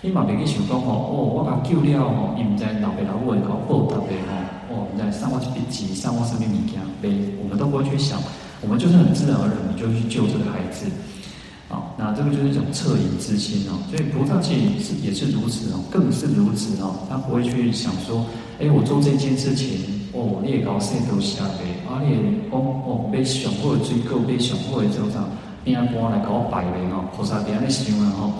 [0.00, 4.32] 你嘛未去想讲哦，哦，我甲救了吼，伊毋知老爸老母会搞报答的吼，
[4.72, 8.18] 哦，毋知送我一笔钱，送我什么物件，没，我们都不会去想，
[8.62, 10.88] 我们就是很自然而然，你就去救这个孩子。
[11.96, 18.26] 那这个就是一种恻隐之心哦，所以菩萨其实是也是如此哦，更是如此哦，他不会去想说，
[18.60, 19.78] 哎，我做这件事情
[20.12, 22.16] 哦，你也搞谁都下呗，啊，你也
[22.50, 25.28] 讲哦，被熊或者追究被熊或者怎么样，
[25.64, 28.32] 边啊官来搞我摆人哦，菩萨别那形容哦，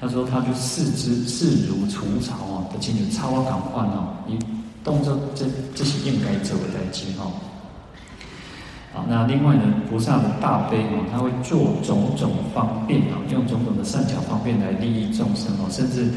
[0.00, 4.38] 他说他就视之视如除草哦，他进去超赶快哦，你
[4.82, 7.32] 动作这这是应该做的代志哦。
[8.96, 16.08] 好，那另外呢，菩萨的大悲哦，他会做种种方便啊，用种种的善巧方便来利益众生哦，甚至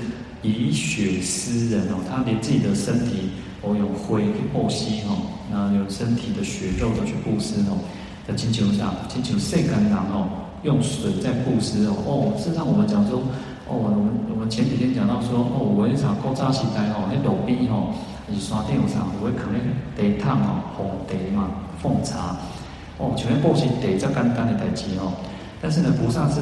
[0.41, 7.75] 以血施人哦，他连自己的身体哦，有灰去布施哦，那有身体的血肉都去布施哦，
[8.25, 10.29] 在经球上，经球晒干囊哦，
[10.63, 13.19] 用水在布施哦，哦，事实上我们讲说，
[13.67, 17.91] 哦，我们我们前几天讲到说，哦，我一场古早时代哦，那路边哦，
[18.31, 19.59] 是山顶上我会可能
[19.99, 21.51] 茶汤哦，红茶嘛，
[21.83, 22.37] 奉茶。
[22.99, 25.15] 哦，前面布施得这干单的代志哦，
[25.61, 26.41] 但是呢，菩萨是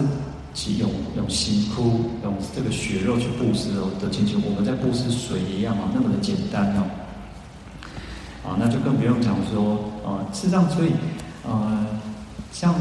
[0.54, 6.84] 其用用辛苦用这个血肉去布施哦的请求，我们在布施水一样哦，那么的简单哦。
[8.42, 10.90] 啊，那就更不用讲说啊，事实上，所以
[11.46, 11.86] 呃，
[12.52, 12.74] 像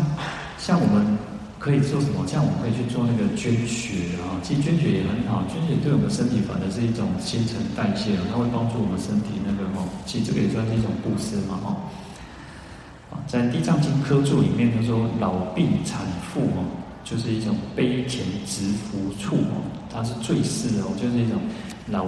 [0.56, 1.18] 像我们
[1.58, 2.24] 可以做什么？
[2.24, 11.76] 像我们可以去做那个捐血啊，其实捐血也很好，捐血对我们身体反而是一种新陈代谢，它会帮助我们身体那个哦，其实这个也算是一种布施嘛，哦。
[13.27, 16.62] 在《地藏经》科注里面，他说老病产妇哦，
[17.03, 21.40] 就是一种悲田执扶处哦，它是最适哦，就是一种
[21.88, 22.07] 老，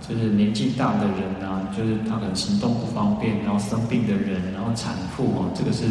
[0.00, 5.84] 就是年纪大的人啊，就是他可能行动不方便，然后生病的人，然后产妇哦，这个是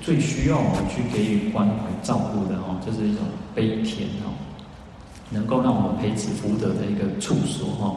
[0.00, 4.30] 最需要我们去给予关怀照顾的哦，这是一种悲田哦，
[5.30, 7.96] 能够让我们培植福德的一个处所哈。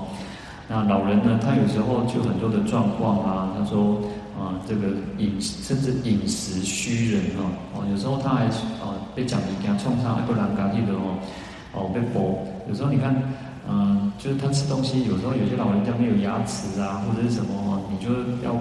[0.67, 4.01] 那老人呢，他有时候就很多的状况啊，他说。
[4.37, 11.17] 啊，这个饮甚至饮食虚人哦，哦，有时候他还啊被讲你给他冲上，不然赶紧的哦，
[11.73, 12.37] 哦被剥。
[12.69, 13.15] 有时候你看，
[13.67, 18.13] 嗯，就是他吃东西，有时候有些老人家没有牙齿啊，或者是什么哦，你就
[18.45, 18.53] 要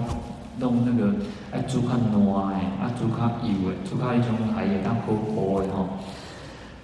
[0.57, 1.13] 弄那个
[1.51, 5.85] 爱煮卡糯哎，爱煮卡油哎，煮卡一种还也当可剥的哈。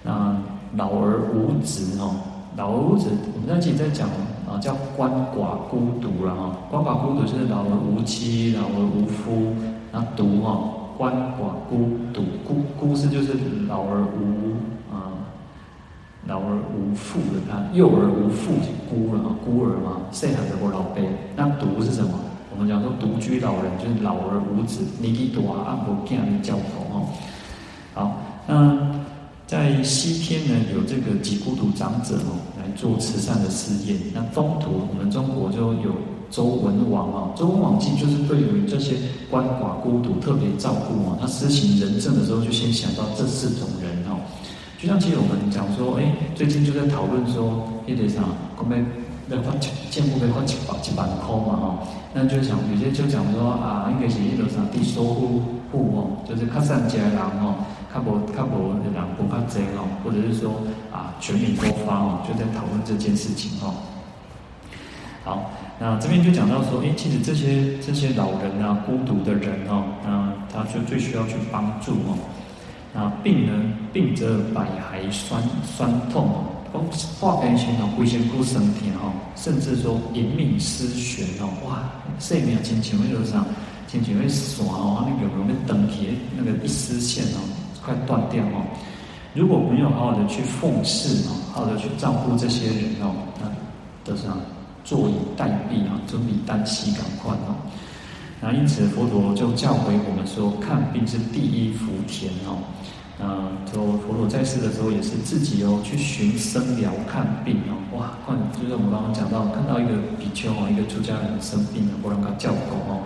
[0.04, 0.36] 那
[0.76, 2.14] 老而无子哦，
[2.56, 4.08] 老而无子，我们在这里在讲。
[4.46, 9.54] 啊，叫鳏寡孤独了哈，鳏寡孤独就是老而无妻，老而无夫，
[9.90, 10.60] 那独哈，
[10.98, 13.32] 鳏寡孤独，孤孤是就是
[13.66, 14.54] 老而无
[14.94, 15.10] 啊，
[16.26, 21.02] 老而无父的，他幼而无父是孤了哈，孤儿嘛，谁还得过老辈？
[21.36, 22.10] 那独是什么？
[22.54, 27.06] 我们讲说独居老人就是老而无子，年纪大啊，无囝的教头哈。
[27.94, 29.04] 好，那。
[29.46, 33.94] 在西天呢，有这个几孤独长者哦，来做慈善的事业。
[34.14, 35.92] 那东土，我们中国就有
[36.30, 38.96] 周文王哦，周文王其实就是对于这些
[39.30, 41.18] 鳏寡孤独特别照顾哦。
[41.20, 44.16] 他施行仁政的时候，就先想到这四种人哦。
[44.80, 48.24] 就像其实我们讲说，哎，最近就在讨论说，一点啥，
[48.56, 48.84] 我们
[49.28, 49.52] 要发
[49.90, 51.78] 建物要发几百几百块嘛哈。
[52.14, 57.54] 那就想有些就讲说啊，应该是一点啥低收入户哦，就是靠善家人哦。
[57.94, 60.50] 看不看不两不怕贼哦，或者是说
[60.90, 63.72] 啊，全民多发哦，就在讨论这件事情哦。
[65.22, 72.18] 好，那这边就讲到说，哎，其实这些这些老人啊，孤独的人哦，那他就最需要去帮助哦。
[72.92, 76.26] 那病人，病则百骸酸酸痛
[76.72, 76.82] 哦，
[77.20, 81.84] 化变形哦，龟仙姑升天哦，甚至说银命失旋哦，哇，
[82.18, 83.46] 生命亲像那个啥，
[83.86, 87.38] 亲像那线哦，那个有没有断起那个一丝线哦。
[87.84, 88.64] 快断掉哦！
[89.34, 93.46] 如果没有好好的去奉事哦，好好的去照顾这些人哦，那
[94.04, 94.22] 都是
[94.84, 97.54] 坐以待毙啊，坐以待死赶快哦。
[98.40, 102.58] 那因此佛陀就教诲我们说，看病是第一福田哦。
[103.20, 107.78] 嗯，就佛陀在世的时候也是自己哦去寻生疗看病哦。
[107.96, 113.02] 哇，看就是我们刚刚讲到，看到一个比丘哦，一个出家人生病了，不让他叫狗哦，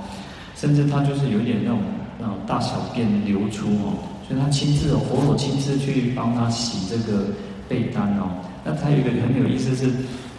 [0.56, 1.80] 甚至他就是有一点那种
[2.18, 4.07] 那种大小便流出哦。
[4.50, 7.24] 亲自哦，佛陀亲自去帮他洗这个
[7.68, 8.42] 被单哦。
[8.64, 9.92] 那他有一个很有意思是，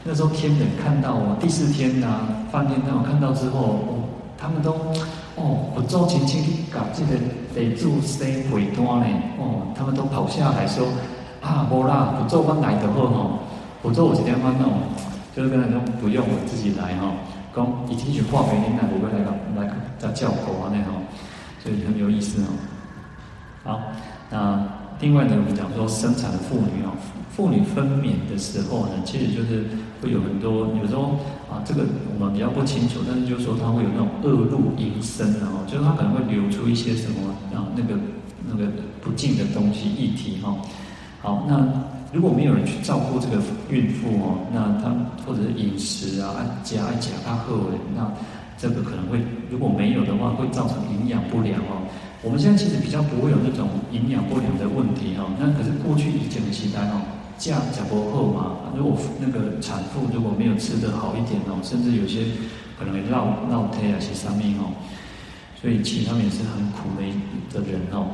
[0.03, 4.03] 那时候天人看到哦，第四天呐、啊，梵天他们看到之后哦，
[4.37, 4.73] 他们都
[5.35, 7.19] 哦，我做亲戚去搞这个
[7.55, 9.07] 得住生回端呢
[9.39, 10.87] 哦，他们都跑下来说
[11.41, 13.39] 啊，不啦，不做饭来的好吼，
[13.81, 14.73] 不做我今天饭弄，
[15.35, 17.11] 就是跟他说不用，我自己来哈。
[17.55, 21.01] 讲已经去化肥，你那我会来个来个叫狗啊那种，
[21.63, 22.78] 所以很有意思哦。
[23.63, 23.81] 好，
[24.29, 24.63] 那
[24.99, 26.91] 另外呢，我们讲说生产的妇女啊，
[27.29, 29.65] 妇女分娩的时候呢，其实就是
[30.01, 31.19] 会有很多，有时候
[31.49, 37.99] 啊，这个我们比较不清楚，但是就是说它会有那种恶露阴生，然后就是它可能会流出一些什么啊，那个
[38.47, 40.55] 那个不净的东西液体哈。
[41.21, 41.67] 好，那。
[42.11, 43.37] 如果没有人去照顾这个
[43.69, 44.89] 孕妇哦，那她
[45.23, 48.11] 或者是饮食啊、加爱加她喝，那
[48.57, 49.19] 这个可能会
[49.51, 51.85] 如果没有的话，会造成营养不良哦。
[52.21, 55.25] 我们现在其实比较不会有那种营养不良的问题哈。
[55.39, 57.01] 那可是过去以前的时代哦，
[57.37, 62.25] 加加不喝嘛，如果那个产妇如果没有吃得好一点哦，甚至有些
[62.77, 64.71] 可能会落落胎啊，些上面哦，
[65.61, 68.07] 所以其实他们也是很苦的的人哦。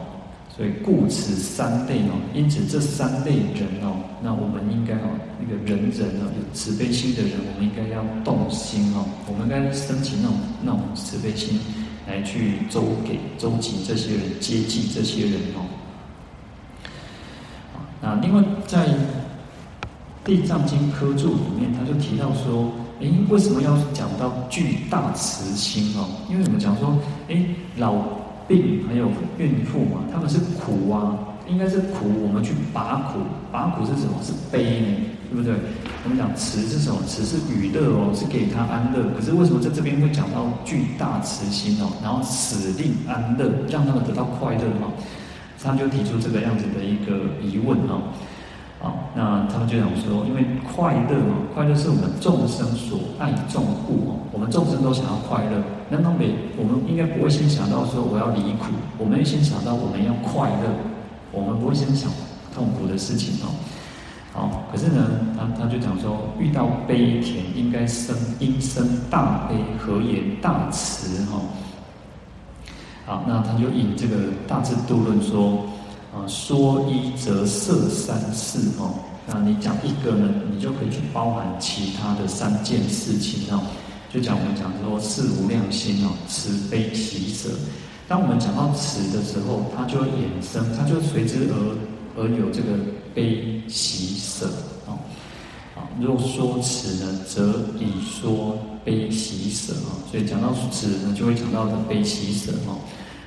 [0.56, 11.60] 所以故此三类哦，因此这三类人哦，那我们应该哦，那个人人哦，有慈悲心的人，我们应该要动心哦，我们应该升起那种那种慈悲心，
[12.08, 15.65] 来去周给周济这些人，接济这些人哦。
[18.02, 18.88] 那另外在
[20.24, 26.08] 《地藏经》科注里面，他就提到说，诶，为什么要讲到巨大慈心哦？
[26.30, 27.46] 因为我们讲说，诶，
[27.78, 27.96] 老。
[28.48, 31.18] 病还有孕妇嘛，他们是苦啊，
[31.50, 33.18] 应该是苦，我们去拔苦，
[33.52, 34.22] 拔苦是什么？
[34.22, 34.88] 是悲呢，
[35.30, 35.54] 对不对？
[36.04, 37.02] 我们讲慈是什么？
[37.08, 39.04] 慈是娱乐哦，是给他安乐。
[39.18, 41.92] 可是为什么在这边会讲到具大慈心哦？
[42.04, 44.94] 然后使令安乐，让他们得到快乐嘛？
[45.62, 48.14] 他们就提出这个样子的一个疑问哦。
[48.80, 55.64] 好，那他们就想说，因为快乐嘛，快乐是我们众生所爱众故哦，我们众生都想要快乐。
[55.90, 60.70] 那么每我们应该不会先想到说我要离苦，我们先想到我们要快乐，
[61.32, 62.12] 我们不会先想
[62.54, 63.50] 痛苦的事情哦。
[64.36, 71.41] 好，可是呢，他他就讲说，遇到悲田应该生应生大悲，何言大慈哈？
[73.06, 74.15] 好，那他就引这个
[74.48, 75.65] 大智度论说。
[76.15, 78.95] 啊，说一则摄三事哦。
[79.28, 83.60] 那你讲一个呢，你就可以去包含其他的三件事情哦。
[84.10, 87.50] 就讲我们讲说四无量心哦，慈悲喜舍。
[88.08, 91.76] 当我们讲到慈的时候，它就会衍生，它就随之而
[92.15, 92.69] 而有这个
[93.13, 94.47] 悲喜舍
[94.88, 94.97] 哦。
[95.75, 99.99] 啊，如果说此呢，则以说悲喜舍啊。
[100.10, 102.78] 所以讲到此呢，就会讲到的悲喜舍哦。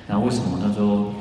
[0.07, 1.13] 那为什么他说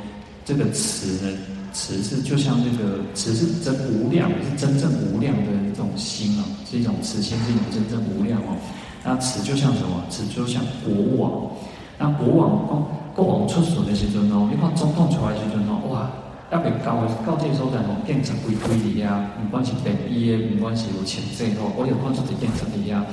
[0.45, 1.39] 这个慈呢？
[1.71, 8.57] 慈是就像这个慈是真无量，是真正无量的一种心啊，是一种慈心，是一种真正无量哦。
[9.05, 10.03] 那慈就像什么？
[10.09, 11.51] 慈就像国王。
[11.99, 16.11] 那国王，国王出巡的时阵哦，你看总统出来的时阵哦，哇，
[16.51, 23.05] 要别高的高阶所在哦，建成规规的呀，不管是便衣的，不管是有钱债哦，我有看出的警察的呀。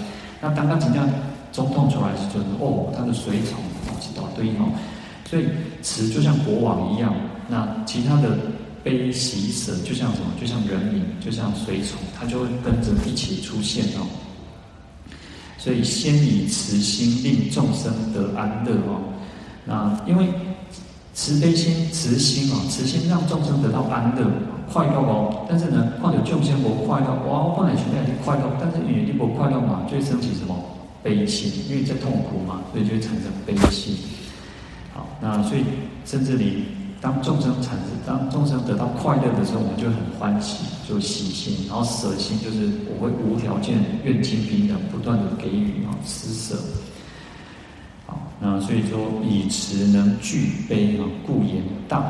[0.41, 1.09] 那当刚真正
[1.51, 4.71] 总统出来的时阵哦，他的随从哦一大堆哦，
[5.29, 5.45] 所以
[5.81, 7.13] 慈就像国王一样。
[7.47, 8.37] 那其他的
[8.83, 10.27] 悲喜舍就像什么？
[10.39, 14.07] 就像人民，就像随从，他就会跟着一起出现哦。
[15.57, 19.01] 所以先以慈心令众生得安乐哦。
[19.65, 20.27] 那因为
[21.15, 24.29] 慈悲心、慈心啊，慈心让众生得到安乐、
[24.71, 25.47] 快乐哦。
[25.49, 30.53] 但是呢，况且众生不快乐，哇，我本来存在的快乐，但是因为你不快乐嘛，就会升起什么
[31.01, 31.49] 悲心？
[31.69, 33.95] 因为在痛苦嘛，所以就会产生悲心。
[34.93, 35.63] 好，那所以
[36.05, 36.65] 甚至你。
[37.01, 46.55] 当众生产生，当众生得到快乐的时候，我们就很欢喜，就喜心，然后舍心就是我会无条件、愿尽平等，不断的给予啊，施舍。
[48.45, 52.05] 好，那所以说以慈能具悲啊，故言大，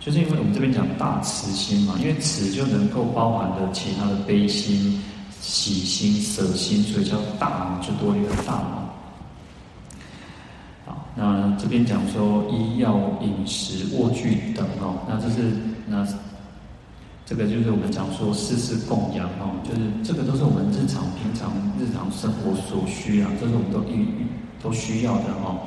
[0.00, 5.00] 就是因为我们这边讲大慈心嘛，因为慈就能够包含了其他的悲心、
[5.40, 8.76] 喜心、舍心，所以叫大嘛，就多一个大嘛。
[11.16, 15.52] 那这边讲说医药、饮食、卧具等哦，那这是
[15.86, 16.06] 那
[17.26, 24.06] 这个就是我们讲说世事供养哦，就是这个都是我们日常平常日常生活所需啊，这是我们都遇
[24.62, 25.58] 都需要的哦。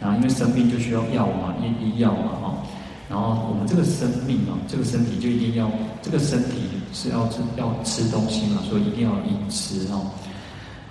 [0.00, 2.54] 然后因为生病就需要药嘛，医医药嘛哈。
[3.08, 5.70] 然后我们这个生命啊，这个身体就一定要
[6.02, 10.10] 这个身体是要吃要吃东西嘛，所以一定要饮食哦。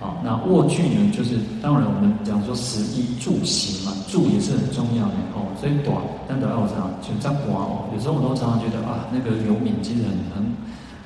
[0.00, 1.10] 好，那卧具呢？
[1.12, 5.46] 就是当然我们讲说食衣住行嘛，住也是很重要的哦。
[5.60, 5.96] 所以短，
[6.28, 7.88] 但都要这样，就这样刮哦。
[7.94, 10.44] 有时候我都常常觉得啊，那个游民其实很很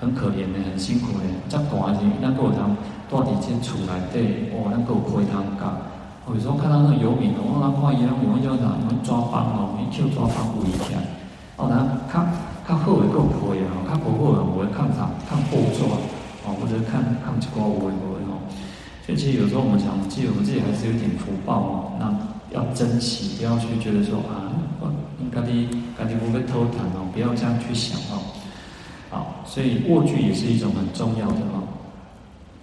[0.01, 1.25] 很可怜的，很辛苦的。
[1.49, 2.77] 这样刮是，那个我常
[3.11, 5.77] 到底先出来对，哦，那个亏他干。
[6.35, 11.01] 有时候看到那个游民，我他看伊拢用迄种啥，抓棒哦，用手抓棒捂一下。
[11.57, 11.75] 哦，后
[12.13, 12.21] 较
[12.69, 15.89] 较好诶，够可以吼，较无好诶，我会看啥，看后座
[16.45, 18.21] 哦，或者看看一个有诶无诶。
[19.05, 22.13] 所以其实有时候我们想，其实我们自己还是有点福报哦，那
[22.53, 24.53] 要珍惜，不要去觉得说啊，
[25.19, 25.49] 应该的，
[25.97, 28.21] 感觉不会偷谈哦，不要这样去想哦。
[29.09, 31.65] 好，所以握具也是一种很重要的哦。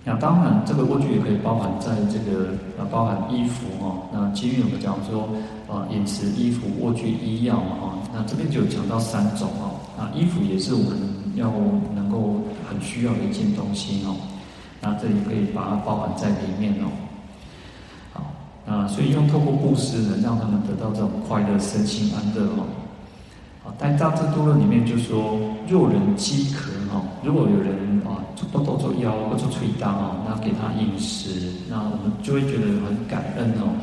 [0.08, 4.06] 那当然，这个卧具也可以包含在这个呃，包含衣服哦。
[4.14, 5.28] 那基于我们讲说，
[5.68, 7.98] 啊，饮食、衣服、卧具、医药嘛哈。
[8.14, 9.82] 那这边就有讲到三种哦。
[9.98, 10.96] 那衣服也是我们
[11.34, 11.52] 要
[11.96, 12.40] 能够
[12.70, 14.16] 很需要的一件东西哦。
[14.80, 16.86] 那这里可以把它包含在里面哦。
[18.14, 18.22] 好，
[18.64, 22.68] 那所以用透过布施呢，让他们得到这种快乐、身心安乐哦。
[23.66, 33.74] 啊，但大智度论里面就说，若人饥渴哈，如果有人啊，多多做腰或做捶打哦，那给他饮食，那我们就会觉得很感恩哦。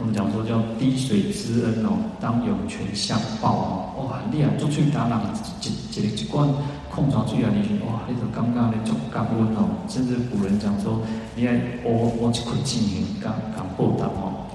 [0.00, 3.50] 我们讲说叫滴水之恩哦，当涌泉相报
[3.96, 4.06] 哦。
[4.10, 5.20] 哇，你啊做捶打，那
[5.62, 6.48] 一一一罐
[6.90, 9.68] 矿泉水啊，你说哇，那个刚刚的足感恩哦。
[9.88, 11.00] 甚至古人讲说，
[11.34, 14.46] 你爱我我一块金银，刚刚报答哦。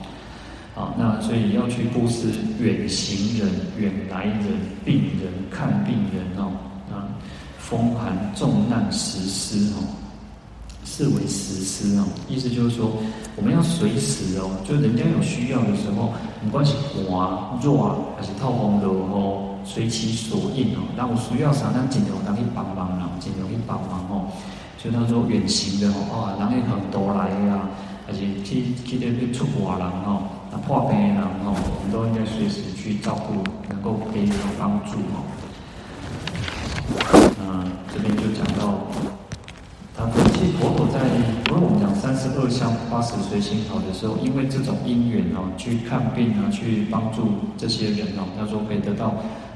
[0.76, 3.48] 啊，那所以要去布施远行人、
[3.78, 4.44] 远来人、
[4.84, 6.52] 病人看病人哦，
[6.92, 7.06] 啊，
[7.60, 9.86] 风寒重难实施哦，
[10.84, 12.92] 视为实施哦，意思就是说，
[13.36, 16.12] 我们要随时哦，就人家有需要的时候，
[16.44, 24.26] 不管是寒啊、热啊，还是透风的哦，随其所应哦，那我需要啥，咱尽量当去帮忙啦，尽量去帮忙哦。
[24.84, 27.70] 就他说远行的哦，啊，人也很多来啊，
[28.08, 30.24] 还是去去那边出国人哦。
[30.58, 35.24] 破病的人哦，我们都应该随时去照顾，能够给予帮助哦。
[37.40, 38.80] 嗯，这边就讲到，
[39.96, 41.00] 他其实佛陀在，
[41.50, 49.16] 因为我们讲三十二相八十随心好的时候，因为这种因缘哦，去看病啊，去帮助这些人哦，他说可以得到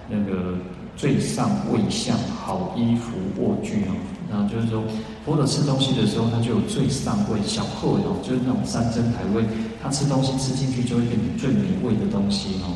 [0.09, 0.55] 那个
[0.95, 3.95] 最上位相好衣服卧具哦。
[4.29, 4.83] 然后就是说，
[5.25, 9.41] 佛陀吃东西的时候，他就有最上位小客哦，就是那种三珍台位，
[9.87, 12.75] 他吃东西吃进去就会变成最美味的东西哦。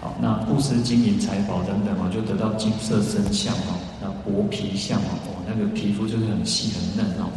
[0.00, 7.28] 好，那布施金银财宝等等哦，就得到金色身相哦，那薄皮相哦，那个皮肤就是很细很嫩哦。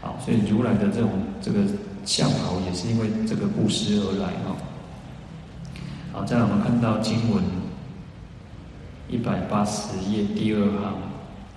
[0.00, 1.10] 好，所以如来的这种
[1.40, 1.58] 这个
[2.04, 4.54] 相好，也是因为这个布施而来哦。
[6.12, 7.42] 好，再来我们看到经文
[9.08, 11.11] 一百八十页第二行。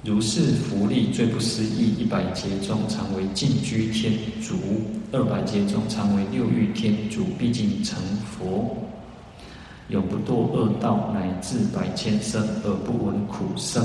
[0.05, 4.53] 如是福利最不思议，一百劫中常为尽居天主，
[5.11, 8.77] 二百劫中常为六欲天主，毕竟成佛，
[9.89, 13.83] 永不堕恶道，乃至百千生而不闻苦声。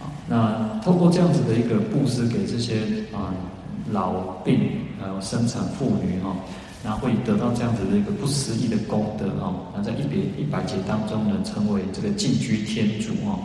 [0.00, 2.80] 啊，那透过这样子的一个布施给这些
[3.10, 3.32] 啊
[3.90, 4.12] 老
[4.44, 4.68] 病
[5.00, 6.36] 还有生产妇女哈，
[6.84, 9.64] 那会得到这样子的一个不思议的功德哦。
[9.74, 13.38] 那在一百一百劫当中呢，成为这个尽居天主哦。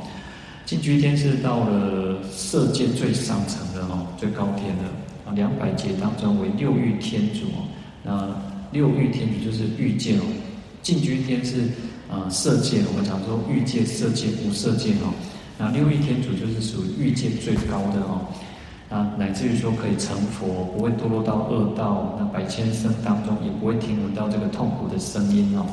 [0.70, 4.84] 进居天是到了色界最上层的哦，最高天的
[5.26, 5.34] 啊。
[5.34, 7.66] 两百劫当中为六欲天主哦，
[8.04, 8.30] 那
[8.72, 10.22] 六欲天主就是欲界哦。
[10.84, 11.62] 进居天是
[12.08, 15.12] 啊色界，我们讲说欲界、色界、无色界哦。
[15.58, 18.28] 那六欲天主就是属于欲界最高的哦。
[18.90, 25.66] 啊，乃至于说可以成佛，不会堕落到恶道，那百千生当中也不会听闻到这个痛苦的声音哦。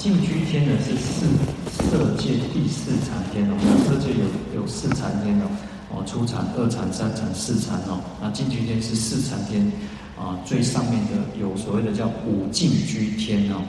[0.00, 1.26] 好，尽居天呢是四
[1.68, 3.54] 色界第四禅天哦，
[3.86, 5.44] 色界有有四禅天哦，
[5.90, 9.70] 哦初禅、二禅、三禅、四禅哦，那尽居天是四禅天
[10.18, 13.60] 啊，最上面的有所谓的叫五尽居天哦，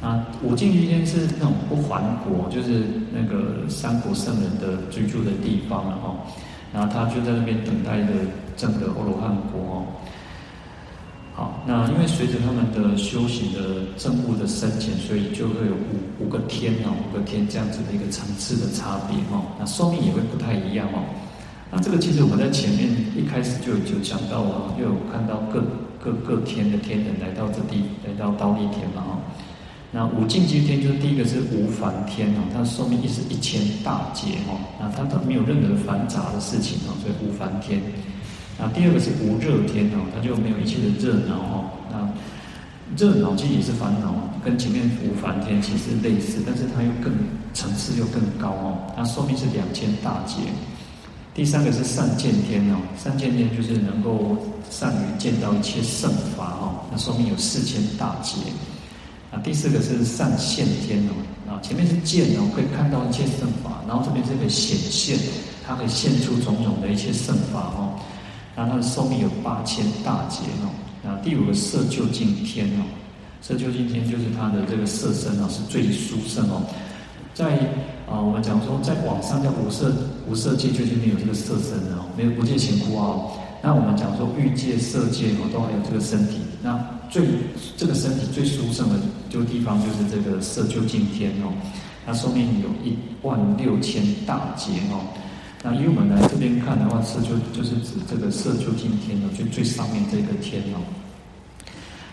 [0.00, 6.16] 啊五尽居天是那种不还国，就是那个三国圣人的居住的地方了哦，
[6.72, 8.08] 然后他就在那边等待着
[8.56, 9.84] 证得阿罗汉国哦。
[11.40, 19.40] 好，那因为随着他们的修行的证悟的深浅，所以就会有五五个天哦，五个天这样子的一个层次的差别哦。
[19.58, 21.00] 那寿命也会不太一样哦。
[21.72, 25.64] 那这个其实我们在前面一开始就就讲到了，就有看到各
[25.96, 29.16] 各各天的天人来到这地，来到忉利天嘛哦。
[29.90, 37.80] 那五尽居天就是第一个是无烦天哦，它的寿命一是一千大劫哦，那它都没有任何繁杂的事情哦，所以无烦天。
[38.60, 41.64] 那第二个是无热天哦，它就没有一切的热恼哦。
[41.90, 41.96] 那
[42.94, 44.12] 热恼其实也是烦恼，
[44.44, 47.10] 跟前面无烦天其实类似，但是它又更
[47.54, 48.92] 层次又更高哦。
[48.94, 50.36] 它寿命是两千大劫。
[51.32, 54.36] 第三个是善见天哦，善见天就是能够
[54.68, 56.84] 善于见到一切圣法哦。
[56.92, 58.36] 那寿命有四千大劫。
[59.32, 61.14] 啊，第四个是善现天哦，
[61.48, 65.16] 啊前面是见哦，可以看到一切圣法，然后这边是可以显现，
[65.64, 67.94] 它可以现出种种的一切圣法哦。
[68.60, 70.68] 然后它的寿命有八千大劫哦。
[71.02, 72.84] 那第五个色究竟天哦，
[73.40, 76.60] 色究竟天就是它的这个色身哦是最殊胜哦，
[77.32, 77.56] 在
[78.06, 79.90] 啊，我们讲说在网上叫无色
[80.28, 83.26] 无色界，就是没有这个色身的哦，没有不见情况啊。
[83.62, 86.36] 那我们讲说欲界、色界哦，都还有这个身体。
[86.62, 87.26] 那最
[87.78, 88.96] 这个身体最殊胜的
[89.30, 91.50] 就地方就是这个色究竟天哦，
[92.04, 95.00] 它寿命有一万六千大劫哦。
[95.62, 100.80] 那因为我们来这边看的话，色就就是指这个色究竟天哦，最最上面这个天哦。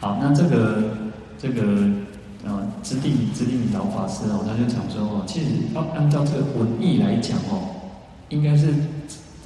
[0.01, 0.83] 好，那这个
[1.39, 1.61] 这个
[2.43, 7.71] 呃，知定知定老法师哦，他就讲说哦，其实要按照这个文义来讲哦，
[8.29, 8.67] 应该是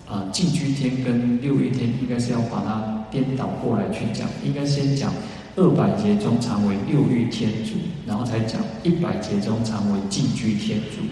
[0.10, 5.14] 啊，净、呃、居天跟六欲天应该是要把它颠倒过来去讲，应该先讲
[5.56, 7.74] 二百劫中常为六欲天主，
[8.08, 11.04] 然后才讲一百劫中常为净居天主。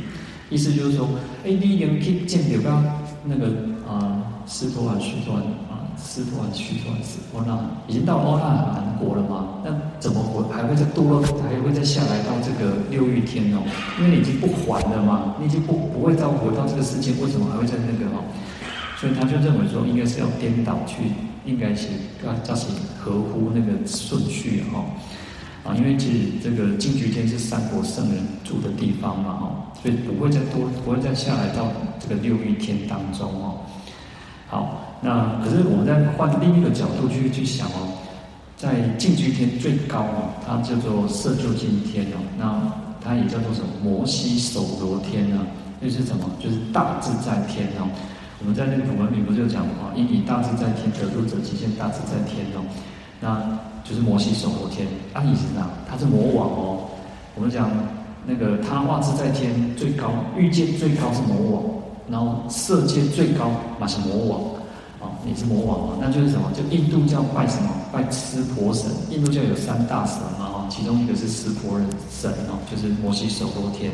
[0.49, 1.07] 意思就是说，
[1.45, 2.83] 哎，你已经去见到刚
[3.25, 3.47] 那个
[3.87, 7.53] 啊，斯陀含须陀含啊，斯陀含须陀含是阿那，
[7.87, 9.61] 已经到阿那韩国了嘛？
[9.63, 9.69] 那
[9.99, 13.61] 怎么会还会再堕落，还会再下来到这个六欲天哦？
[13.99, 18.25] 因为你已经不还了嘛，你已经不不会再回到这个世界，为什么还会在那个哦？
[18.97, 21.13] 所以他就认为说，应该是要颠倒去，
[21.45, 21.87] 应该是
[22.25, 22.65] 要叫是
[22.97, 24.83] 合乎那个顺序哈。
[25.75, 29.45] 因为其实这个净居天是三国圣人住的地方嘛，哦，
[29.81, 31.67] 所以不会再多，不会再下来到
[31.99, 33.59] 这个六欲天当中哦。
[34.47, 37.97] 好，那可是我们再换另一个角度去去想哦，
[38.57, 42.59] 在净居天最高哦，它叫做色究竟天哦，那
[43.01, 45.45] 它也叫做什么摩西首罗天呢？
[45.81, 46.29] 就是什么？
[46.39, 47.87] 就是大自在天哦。
[48.41, 52.63] 我们在那个普门品不就讲啊，因以大自在天得度者，即现大自在天哦。
[53.21, 53.59] 那
[53.89, 56.85] 就是摩西首罗天，啊，意思是啊，他是魔王哦。
[57.33, 57.71] 我们讲
[58.23, 61.63] 那个他化自在天最高，欲界最高是魔王，
[62.07, 64.41] 然后色界最高嘛是魔王，
[65.01, 66.51] 啊，你是魔王啊，那就是什么？
[66.53, 67.69] 就印度教拜什么？
[67.91, 68.91] 拜湿婆神。
[69.09, 71.79] 印度教有三大神嘛，哈，其中一个是湿婆
[72.11, 73.91] 神哦，就是摩西首罗天。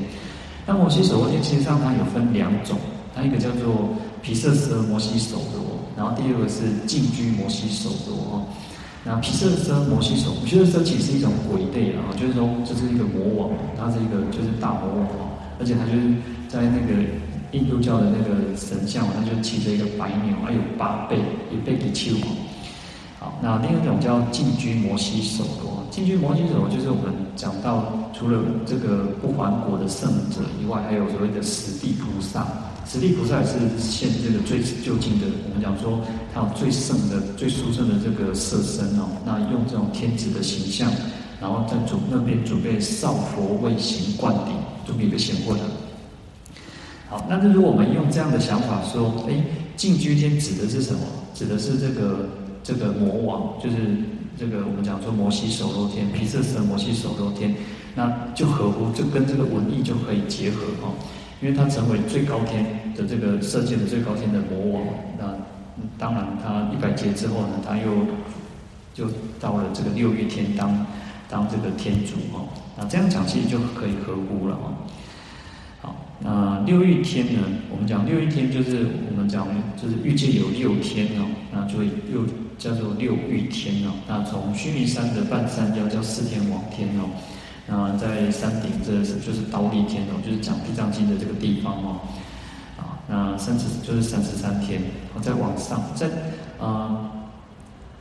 [0.67, 2.77] 那摩西首罗天其实上它有分两种，
[3.15, 3.87] 它一个叫做
[4.21, 5.63] 毗舍舍摩西首罗，
[5.95, 8.43] 然后第二个是净居摩西首罗哦。
[9.07, 15.29] 那毗舍舍摩西首，毗舍舍其实是一种鬼类啊，就是说这是一个魔王，他是一个就是大魔王啊，
[15.59, 16.09] 而且他就是
[16.49, 17.03] 在那个
[17.51, 21.19] 印度教的那个神像，他就骑着一个白牛，还有八倍，
[21.51, 22.15] 一臂一丘。
[23.19, 32.43] 好，那另一种叫禁居摩西首罗，禁居摩西首罗就是我们讲到除了这个不还国的圣者以外，还有所谓的十地菩萨。
[32.87, 35.99] 十地菩萨是现这个最究竟的，我们讲说
[36.33, 39.09] 他有最胜的、最殊胜的这个色身哦。
[39.25, 40.91] 那用这种天子的形象，
[41.41, 44.53] 然后在主那边准备少佛位行灌顶，
[44.85, 45.61] 准备一个显过的。
[47.09, 49.43] 好，那如果我们用这样的想法说，哎，
[49.75, 50.99] 净居天指的是什么？
[51.33, 52.29] 指的是这个
[52.63, 53.77] 这个魔王，就是
[54.37, 57.53] 这个我们讲说摩西首罗天、毗舍舍摩西首罗天，
[57.95, 60.93] 那就合乎，就跟这个文义就可以结合哦。
[61.45, 62.65] 因为他成为最高天
[62.95, 64.87] 的这个色界的最高天的魔王，
[65.19, 65.31] 那
[65.95, 67.83] 当然他一百劫之后呢，他又
[68.95, 70.87] 就到了这个六欲天当
[71.29, 72.49] 当这个天主哦。
[72.75, 74.73] 那这样讲其实就可以合乎了哦。
[75.81, 79.47] 好，那六欲天呢，我们讲六欲天就是我们讲
[79.79, 82.25] 就是欲界有六天哦，那就又
[82.57, 83.91] 叫做六欲天哦。
[84.07, 87.05] 那从须弥山的半山腰叫四天王天哦。
[87.67, 91.99] 那在山顶，这是就是刀利天哦，就是讲《地藏经》的这个地方哦。
[92.77, 94.79] 啊，那三十就是三十三天。
[95.15, 96.07] 我再往上，在
[96.59, 97.09] 啊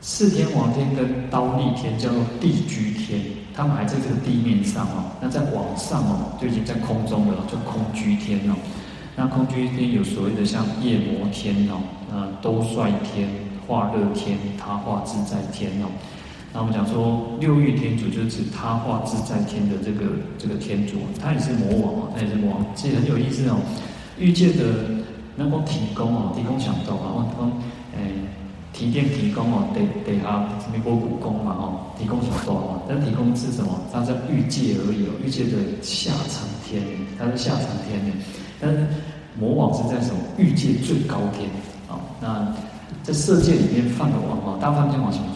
[0.01, 3.23] 四天王天跟刀利天叫做地居天，
[3.55, 5.13] 他们还在这个地面上哦。
[5.21, 8.55] 那在往上哦，就已经在空中了，叫空居天哦。
[9.17, 11.81] 那空居天有所谓的像夜摩天哦，
[12.13, 13.31] 那兜率天、
[13.67, 15.87] 化乐天、他化自在天哦。
[16.55, 20.07] 那我们讲说六欲天主就是指他化自在天的这个
[20.39, 23.57] 这个天主，他也是魔王啊，他也是魔王，其实很有意思哦。
[24.21, 24.63] 欲界的
[25.35, 27.51] 能够提供哦，提供想到啊，提供
[27.99, 28.15] 诶
[28.73, 33.77] 提电提供哦，得得他美国故宫嘛哦，提供想到啊，但提供是什么？
[33.93, 36.81] 他在欲界而已哦，欲界的下层天，
[37.19, 38.13] 他是下层天的，
[38.61, 38.87] 但是
[39.37, 40.21] 魔王是在什么？
[40.39, 41.51] 欲界最高天
[41.91, 41.99] 啊。
[42.23, 42.47] 那
[43.03, 45.27] 在色界里面放个王哦，大梵天王什么？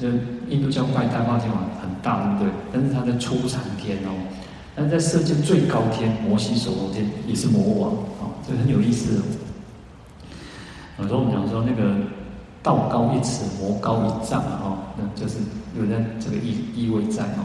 [0.00, 0.08] 就
[0.48, 2.52] 印度教拜大梵天王很大，对不对？
[2.72, 4.10] 但是他在初禅天哦，
[4.74, 9.22] 但是在世界最高天摩西首罗天也是魔王啊，这很有意思哦。
[10.98, 11.96] 有时候我们讲说那个
[12.62, 15.38] 道高一尺，魔高一丈啊，那就是
[15.78, 17.44] 有在这个意意味在哦。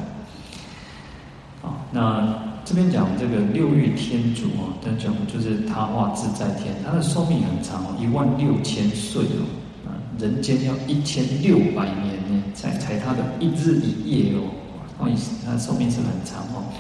[1.62, 9.44] 啊，那这边讲这个六欲天主啊，他讲就是他化自在天，他的寿命很长哦，一万六千岁哦。
[9.88, 14.50] 啊人间要一千六百年呢，才才他的一日一夜哦，
[14.98, 16.72] 不好意思，他寿命是很长哦，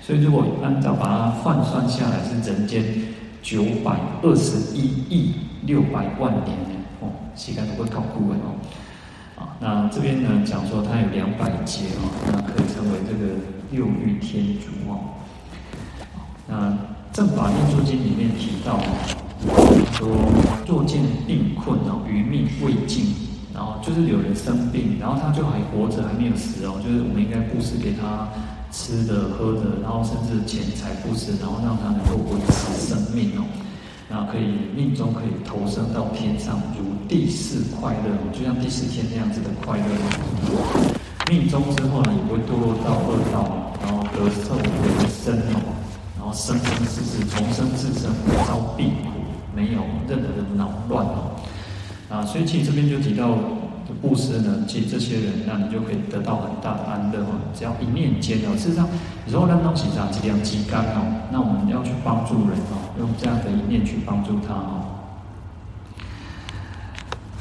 [0.00, 2.84] 所以如果按照把它换算下来，是人间
[3.42, 5.34] 九百二十一亿
[5.64, 6.56] 六百万年
[7.00, 8.54] 哦，膝盖都会搞骨文哦。
[9.38, 13.34] 啊，那这边呢讲说它有两百劫哦，那可以称为这个
[13.70, 15.14] 六欲天竺哦。
[16.48, 16.70] 那
[17.12, 18.80] 《正法念珠经》里面提到，
[19.92, 20.08] 说
[20.66, 23.14] 若见病困哦，余命未尽，
[23.58, 28.30] 然后就是有人生病，然后他就还活着，还没有死哦，就是我们应该布施给他
[28.70, 33.42] 吃的、喝的，然后甚至钱财布施，然后让他能够维持生命哦。
[34.08, 39.90] 然后可以命中可以投生到天上，如地势快乐，就像第四天那样子的快乐。
[41.28, 44.62] 命中之后呢，也不会堕落到恶道，然后得受为
[45.10, 45.74] 生哦，
[46.14, 49.18] 然后生生世世从生至生不遭病苦，
[49.52, 51.34] 没有任何的扰乱哦。
[52.08, 53.36] 啊，所以其实这边就提到。
[54.02, 57.40] 布施呢，其实这些人，那你就可以得到很大的安乐哦。
[57.54, 58.86] 只要一念间哦，事实上，
[59.24, 61.02] 有时候让东西这样积量积干哦，
[61.32, 64.84] 那我们要去帮助人哦，用这样的一念去帮助他哦。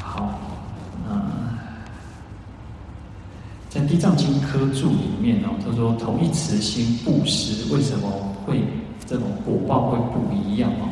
[0.02, 0.40] 好，
[1.06, 1.22] 那
[3.70, 8.10] 在《地藏经》科注里面哦，他说同一慈心布施，为什么
[8.46, 8.64] 会
[9.06, 10.88] 这种果报会不一样哦？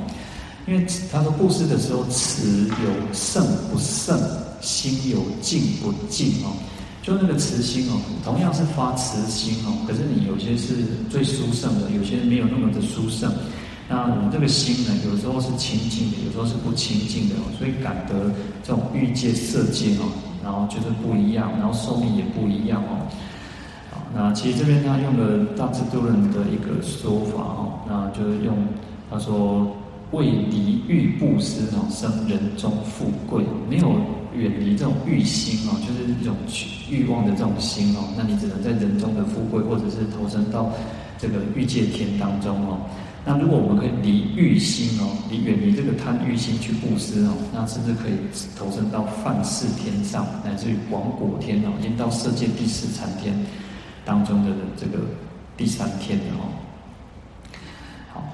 [0.68, 4.20] 因为他说布施的时候，慈有胜不胜。
[4.62, 6.58] 心有静不静哦，
[7.04, 10.74] 就那个慈心哦，同样是发慈心哦，可是你有些是
[11.08, 13.32] 最殊胜的，有些没有那么的殊胜。
[13.88, 18.32] 那我们这个心呢，有时候是清净的，有时候是不清净的哦，所以感得
[18.64, 20.10] 这种欲界、色界哦，
[20.44, 23.06] 然后就是不一样，然后寿命也不一样哦。
[23.92, 28.58] 好，那其实这边他用了大智度论的一个说法哦，那就是用
[29.12, 29.68] 他说
[30.16, 33.96] 为离欲布施哦，生人中富贵，没有。
[34.36, 36.36] 远离这种欲心哦，就是这种
[36.90, 40.74] 欲望的这种心哦，那你只能在人中的富贵，或者是投身到
[41.18, 42.82] 这个欲界天当中哦。
[43.24, 48.12] 那如果我们可以离欲心哦，离远离这个贪欲心去布施哦，那甚至可以
[48.60, 53.34] 投身到梵世天上，乃至于广果天哦，已经到色界第四禅天
[54.04, 55.00] 当中的这个
[55.56, 56.52] 第三天哦。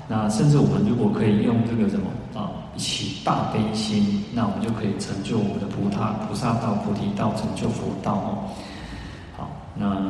[0.08, 2.08] 那甚至我们如果可以用这个什么
[2.40, 2.52] 啊？
[2.78, 8.48] 起大悲心，那我们就可以成就我们的菩萨菩萨道、菩提道，成就佛道哦。
[9.38, 10.02] 好，那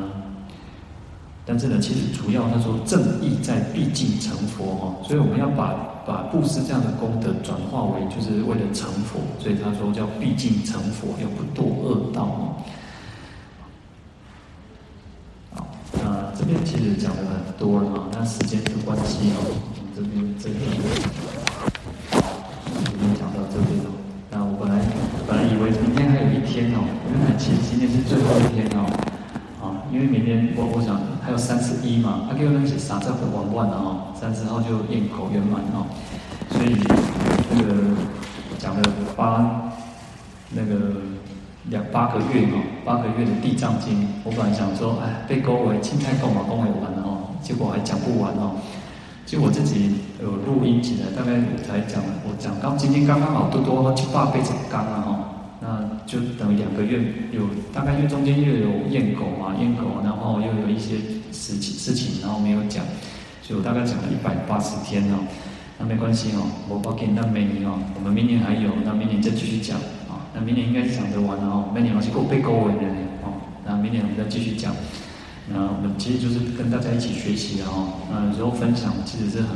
[1.43, 5.73] 但是呢，其实主要他说正义在毕竟成佛哦，所以我们要把
[6.05, 12.55] 把布施这样的功德转化为就是为了成佛，所以他说叫毕竟成佛，要不堕恶道哦。
[15.55, 20.57] 好，那这边其实讲的很多了啊，那时间的关系哦，我们这边这边
[22.81, 23.93] 已经讲到这里了。
[24.31, 24.81] 那我本来
[25.27, 25.93] 本来以为明。
[25.93, 26.81] 天还有一天哦，
[27.13, 28.89] 原来其实今天是最后一天哦，
[29.61, 35.85] 啊，因为明天我我想还有三十一嘛，他给我们写三十号玩完了哦，三十号就焰口圆满哦，
[36.49, 36.73] 所以
[37.53, 37.93] 那个
[38.57, 38.81] 讲了
[39.15, 39.60] 八
[41.71, 48.59] 两八个月哦，八个月的地藏经，我本来想说，哎，被勾为青菜够嘛，勾为完了哦，结果还讲不完哦，
[49.25, 55.27] 就我自己有录音起来，大概才讲，我讲刚今天刚刚好多多七八倍成刚了哈。
[55.63, 56.99] 那就等于两个月
[57.31, 60.97] 有大概，因为中间又有验狗嘛，验狗，然后又有一些
[61.31, 62.83] 事情事情，然后没有讲，
[63.41, 65.19] 所以我大概讲了一百八十天哦。
[65.79, 69.77] 那没关系哦，我包给那明年哦，我们明年还有，那明年再继续讲。
[70.33, 72.87] 那明年应该是讲得完了哦，明年还是够被勾尾的
[73.23, 73.33] 哦。
[73.65, 74.73] 那明年我们再继续讲。
[75.47, 77.93] 那我们其实就是跟大家一起学习的哦。
[78.11, 79.49] 那有时候分享其实是很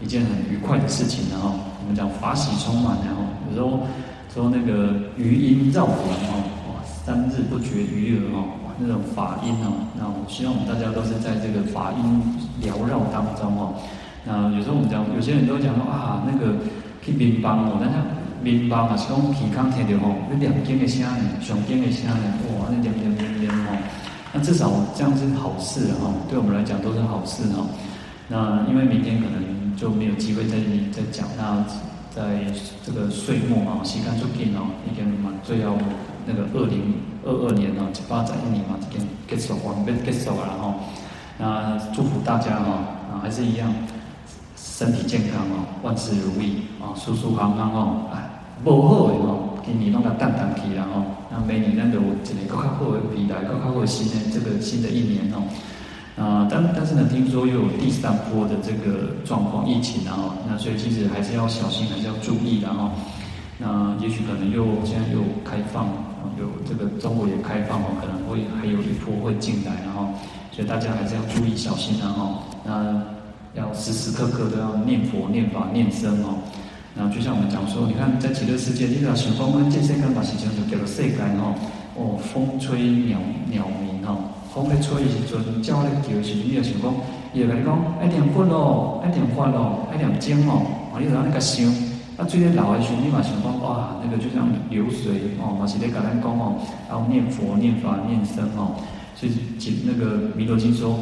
[0.00, 1.60] 一件很愉快的事情的哦。
[1.80, 3.86] 我们讲法喜充满然后，有时候。
[4.32, 5.98] 说那个余音绕梁
[6.30, 12.22] 哦，哇，三日不绝于耳哦，哇那种法音哦，那我希望我们大家都是在这个法音
[12.62, 13.74] 缭绕当中哦。
[14.24, 16.54] 那有时候我们讲，有些人都讲说啊，那个
[17.02, 17.98] 去民邦哦，但是
[18.42, 22.16] 民邦啊是讲健康听的哦，那念经的声呢，上经的声呢，
[22.58, 23.78] 哇，那念念念念哦，
[24.32, 27.66] 那至少这样是好事哈，对我们来讲都是好事哈。
[28.28, 30.56] 那因为明天可能就没有机会再
[30.92, 31.64] 再讲那。
[32.12, 32.44] 在
[32.84, 35.78] 这个岁末啊，时间出紧哦，已经嘛最后
[36.26, 40.74] 那个二零二二年哦，一八十一年嘛，已经结束完，要结束了哈。
[41.38, 42.72] 那祝福大家哈，
[43.12, 43.72] 啊还是一样，
[44.56, 48.10] 身体健康哦，万事如意啊，舒舒康康哦。
[48.12, 48.28] 哎，
[48.64, 51.04] 无好的哦，今年拢个淡淡去了哦。
[51.30, 55.42] 那每年咱都有一个更较好的未来，更较好的新的这个新的一年哦。
[56.20, 62.90] 啊，但但是呢，听说又有第三波的这个状况疫情，然后那所以其实还是要小心，还是要注意，然后
[63.56, 65.86] 那也许可能又现在又开放，
[66.38, 70.12] 有这个中国也开放哦，可能会还有一波会进来，然后
[70.52, 72.12] 所以大家还是要注意小心啊！
[72.12, 73.00] 哈，那
[73.54, 76.36] 要时时刻刻都要念佛、念法、念僧哦。
[77.00, 81.56] 然后就像我们讲说，你看在极乐世界，你只要想讲，我们这世间把事情就叫做世间哦。
[81.96, 82.76] 哦，风吹
[83.08, 83.16] 鸟
[83.48, 86.92] 鸟鸣哦，风在吹的时阵，鸟在叫的时阵，你就想讲，
[87.32, 90.60] 伊就跟你讲，爱念佛咯，爱念法咯，爱念经哦。
[90.92, 91.64] 啊，你就让那个想，
[92.20, 98.76] 啊，最近老的时候，你嘛想讲，哇，那个就像流水哦，嘛是在跟咱讲哦，然后念佛、念法、念僧哦。
[99.16, 99.32] 所以，
[99.88, 101.00] 那个弥陀经说，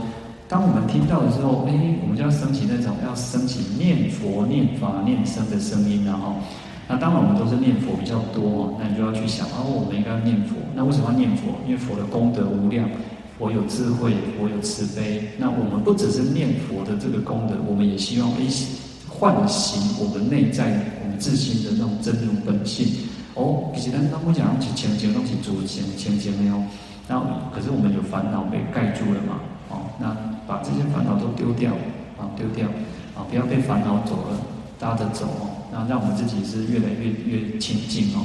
[0.49, 6.37] 当我们听到的时候，哎，我们就要升起那种要升起念佛、念法、念僧的声音，然后，
[6.89, 10.57] 那当然我们都是念佛比较多，那你就要去想，哦，我们应该念佛。
[10.75, 11.53] 那为什么要念佛？
[11.67, 12.89] 因为佛的功德无量，
[13.39, 15.29] 佛有智慧，佛有慈悲。
[15.37, 18.49] 那我们不只是念佛的这个功德，我们也希望一
[19.07, 22.89] 唤醒我们内在我们自信的那种真如本性。
[23.35, 26.57] 哦，其实咱当我讲起清净东西，主清清净没有。
[27.07, 29.41] 然后，可是我们有烦恼被盖住了嘛？
[29.69, 30.17] 哦，那
[30.49, 31.73] 把这些烦恼都丢掉，
[32.17, 32.67] 啊，丢掉，
[33.15, 34.41] 啊，不要被烦恼走了，
[34.81, 35.69] 搭着走哦。
[35.71, 38.25] 那让我们自己是越来越越清净哦。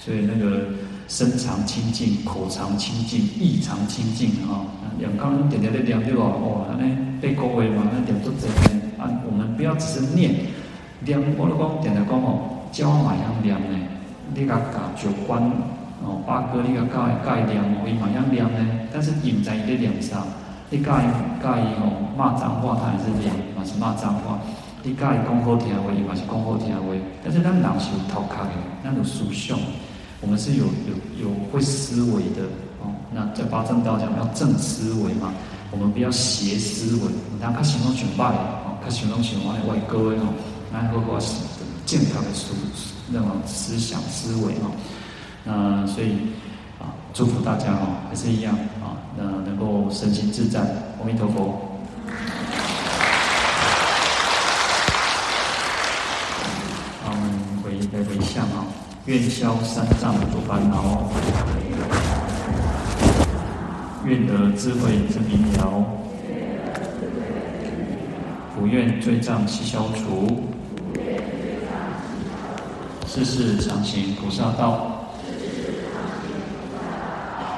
[0.00, 0.66] 所以那个
[1.06, 4.66] 身常清净，口常清净，意常清净啊。
[4.98, 6.24] 两刚刚点点的两对吧？
[6.24, 6.84] 哦，那
[7.20, 7.84] 被勾为嘛？
[7.92, 9.08] 那点都这边啊。
[9.24, 10.34] 我们不要只是念，
[11.04, 13.78] 念我的光点的光哦，教嘛样念呢，
[14.34, 15.40] 你个搞九关。
[16.02, 18.88] 哦，八哥，你个教伊教念哦，伊嘛样念呢。
[18.90, 20.26] 但是印在伊个脸上，
[20.70, 21.04] 你教伊
[21.42, 24.38] 教伊哦，骂脏话，他还是念，嘛是骂脏话。
[24.84, 26.94] 你教伊讲好听话，伊嘛是讲好听话。
[27.24, 28.54] 但是咱人是有头壳的，
[28.84, 29.58] 咱有思想，
[30.20, 32.46] 我们是有有有会思维的
[32.78, 32.94] 哦。
[33.12, 35.34] 那在八正道讲要正思维嘛，
[35.72, 37.10] 我们不要邪思维。
[37.40, 40.30] 那较想拢想歹哦，较想拢想歪歪哥的哦，
[40.72, 41.42] 然后个是
[41.84, 42.54] 健康的思
[43.10, 44.70] 那种思想思维哦。
[45.42, 46.12] 那所以
[46.78, 48.54] 啊，祝福大家哦，还是一样，
[49.20, 50.60] 那能够身心自在。
[50.60, 51.60] 阿弥陀佛。
[57.04, 57.22] 好，我们
[57.62, 58.64] 回来回向啊，
[59.04, 61.10] 愿消三障诸烦恼，
[64.06, 65.84] 愿得智慧之明了，
[68.58, 70.44] 不愿罪障悉消除，
[73.06, 74.96] 世世常行菩萨道。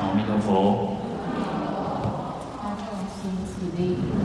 [0.01, 0.92] 阿弥陀佛。
[3.93, 4.22] 阿弥陀佛。